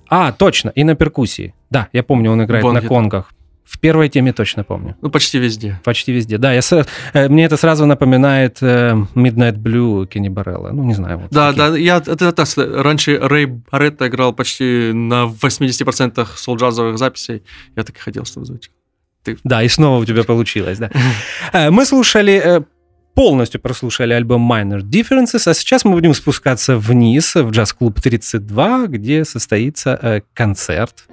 А, 0.10 0.34
точно, 0.34 0.70
и 0.76 0.84
на 0.84 0.96
перкуссии. 0.96 1.54
Да, 1.70 1.88
я 1.94 2.04
помню, 2.04 2.32
он 2.32 2.44
играет 2.44 2.64
Бонгет. 2.64 2.84
на 2.84 2.90
конгах. 2.90 3.32
В 3.72 3.80
первой 3.80 4.10
теме 4.10 4.34
точно 4.34 4.66
помню. 4.66 4.98
Ну, 5.02 5.10
почти 5.10 5.40
везде. 5.40 5.80
Почти 5.86 6.12
везде, 6.12 6.38
да. 6.38 6.52
Я, 6.52 6.62
э, 7.14 7.30
мне 7.30 7.46
это 7.46 7.56
сразу 7.56 7.86
напоминает 7.86 8.58
э, 8.62 8.92
Midnight 9.16 9.56
Blue 9.56 10.06
Кенни 10.06 10.28
Барелла. 10.28 10.72
Ну, 10.74 10.84
не 10.84 10.94
знаю. 10.94 11.20
Вот 11.20 11.32
да, 11.32 11.54
такие. 11.54 11.72
да, 11.72 11.78
я, 11.78 11.98
это, 12.06 12.26
это, 12.26 12.84
раньше 12.84 13.18
Рэй 13.18 13.46
Барретта 13.46 14.10
играл 14.10 14.34
почти 14.34 14.92
на 14.92 15.24
80% 15.24 16.28
сол-джазовых 16.36 16.98
записей. 16.98 17.44
Я 17.78 17.84
так 17.84 17.96
и 17.96 18.00
хотел, 18.00 18.26
чтобы 18.26 18.46
звучало. 18.46 18.76
Ты... 19.24 19.38
Да, 19.46 19.64
и 19.64 19.70
снова 19.70 20.02
у 20.02 20.06
тебя 20.06 20.26
получилось, 20.26 20.78
да. 20.78 20.90
Э, 21.54 21.72
мы 21.72 21.86
слушали 21.86 22.66
полностью 23.14 23.62
прослушали 23.62 24.14
альбом 24.14 24.52
Minor 24.52 24.82
Differences, 24.82 25.50
а 25.50 25.54
сейчас 25.54 25.86
мы 25.86 25.92
будем 25.92 26.14
спускаться 26.14 26.76
вниз 26.76 27.36
в 27.36 27.52
джаз-клуб 27.52 28.02
32, 28.02 28.88
где 28.88 29.24
состоится 29.24 30.24
концерт 30.34 31.06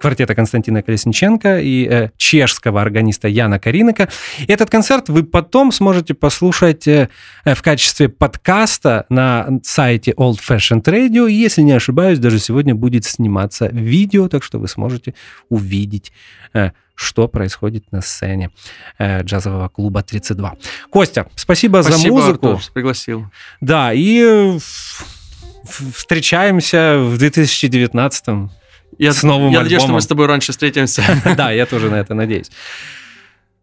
квартета 0.00 0.34
Константина 0.34 0.82
Колесниченко 0.82 1.60
и 1.60 1.86
э, 1.86 2.10
чешского 2.16 2.80
органиста 2.80 3.28
Яна 3.28 3.58
Кариника. 3.58 4.08
Этот 4.48 4.70
концерт 4.70 5.08
вы 5.08 5.22
потом 5.22 5.72
сможете 5.72 6.14
послушать 6.14 6.88
э, 6.88 7.08
э, 7.44 7.54
в 7.54 7.62
качестве 7.62 8.08
подкаста 8.08 9.04
на 9.10 9.46
сайте 9.62 10.12
Old 10.12 10.38
Fashioned 10.48 10.84
Radio. 10.84 11.30
И, 11.30 11.34
если 11.34 11.62
не 11.62 11.72
ошибаюсь, 11.72 12.18
даже 12.18 12.38
сегодня 12.38 12.74
будет 12.74 13.04
сниматься 13.04 13.66
видео, 13.66 14.28
так 14.28 14.42
что 14.42 14.58
вы 14.58 14.68
сможете 14.68 15.14
увидеть 15.48 16.12
э, 16.54 16.70
что 16.94 17.28
происходит 17.28 17.90
на 17.92 18.02
сцене 18.02 18.50
э, 18.98 19.22
джазового 19.22 19.68
клуба 19.68 20.02
32. 20.02 20.56
Костя, 20.90 21.26
спасибо, 21.34 21.82
спасибо 21.82 22.02
за 22.02 22.08
музыку. 22.08 22.48
Артур, 22.48 22.72
пригласил. 22.74 23.26
Да, 23.62 23.92
и 23.94 24.58
встречаемся 25.94 26.98
в 26.98 27.16
2019 27.16 28.50
Я, 29.00 29.14
с 29.14 29.22
новым 29.22 29.50
я 29.50 29.62
надеюсь, 29.62 29.80
что 29.80 29.86
альбомом. 29.86 29.94
мы 29.94 30.00
с 30.02 30.06
тобой 30.06 30.26
раньше 30.26 30.52
встретимся. 30.52 31.02
Да, 31.36 31.50
я 31.52 31.64
тоже 31.64 31.90
на 31.90 31.96
это 31.96 32.12
надеюсь. 32.12 32.50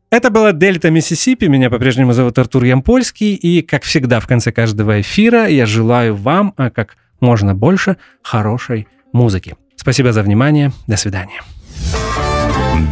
Это 0.09 0.31
была 0.31 0.51
Дельта 0.51 0.89
Миссисипи. 0.89 1.45
Меня 1.45 1.69
по-прежнему 1.69 2.13
зовут 2.13 2.39
Артур 2.39 2.63
Ямпольский. 2.63 3.35
И, 3.35 3.61
как 3.61 3.83
всегда, 3.83 4.19
в 4.19 4.25
конце 4.25 4.51
каждого 4.51 4.99
эфира 4.99 5.47
я 5.47 5.67
желаю 5.67 6.15
вам 6.15 6.55
а 6.57 6.71
как 6.71 6.97
можно 7.19 7.53
больше 7.53 7.97
хорошей 8.23 8.87
музыки. 9.13 9.55
Спасибо 9.75 10.11
за 10.11 10.23
внимание. 10.23 10.71
До 10.87 10.97
свидания. 10.97 11.43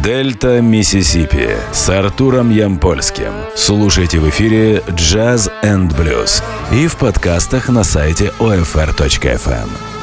Дельта 0.04 0.60
Миссисипи 0.60 1.48
с 1.72 1.88
Артуром 1.88 2.50
Ямпольским. 2.50 3.32
Слушайте 3.56 4.20
в 4.20 4.28
эфире 4.28 4.76
Jazz 4.90 5.50
and 5.64 5.88
Blues 5.96 6.44
и 6.72 6.86
в 6.86 6.96
подкастах 6.96 7.68
на 7.68 7.82
сайте 7.82 8.32
OFR.FM. 8.38 9.95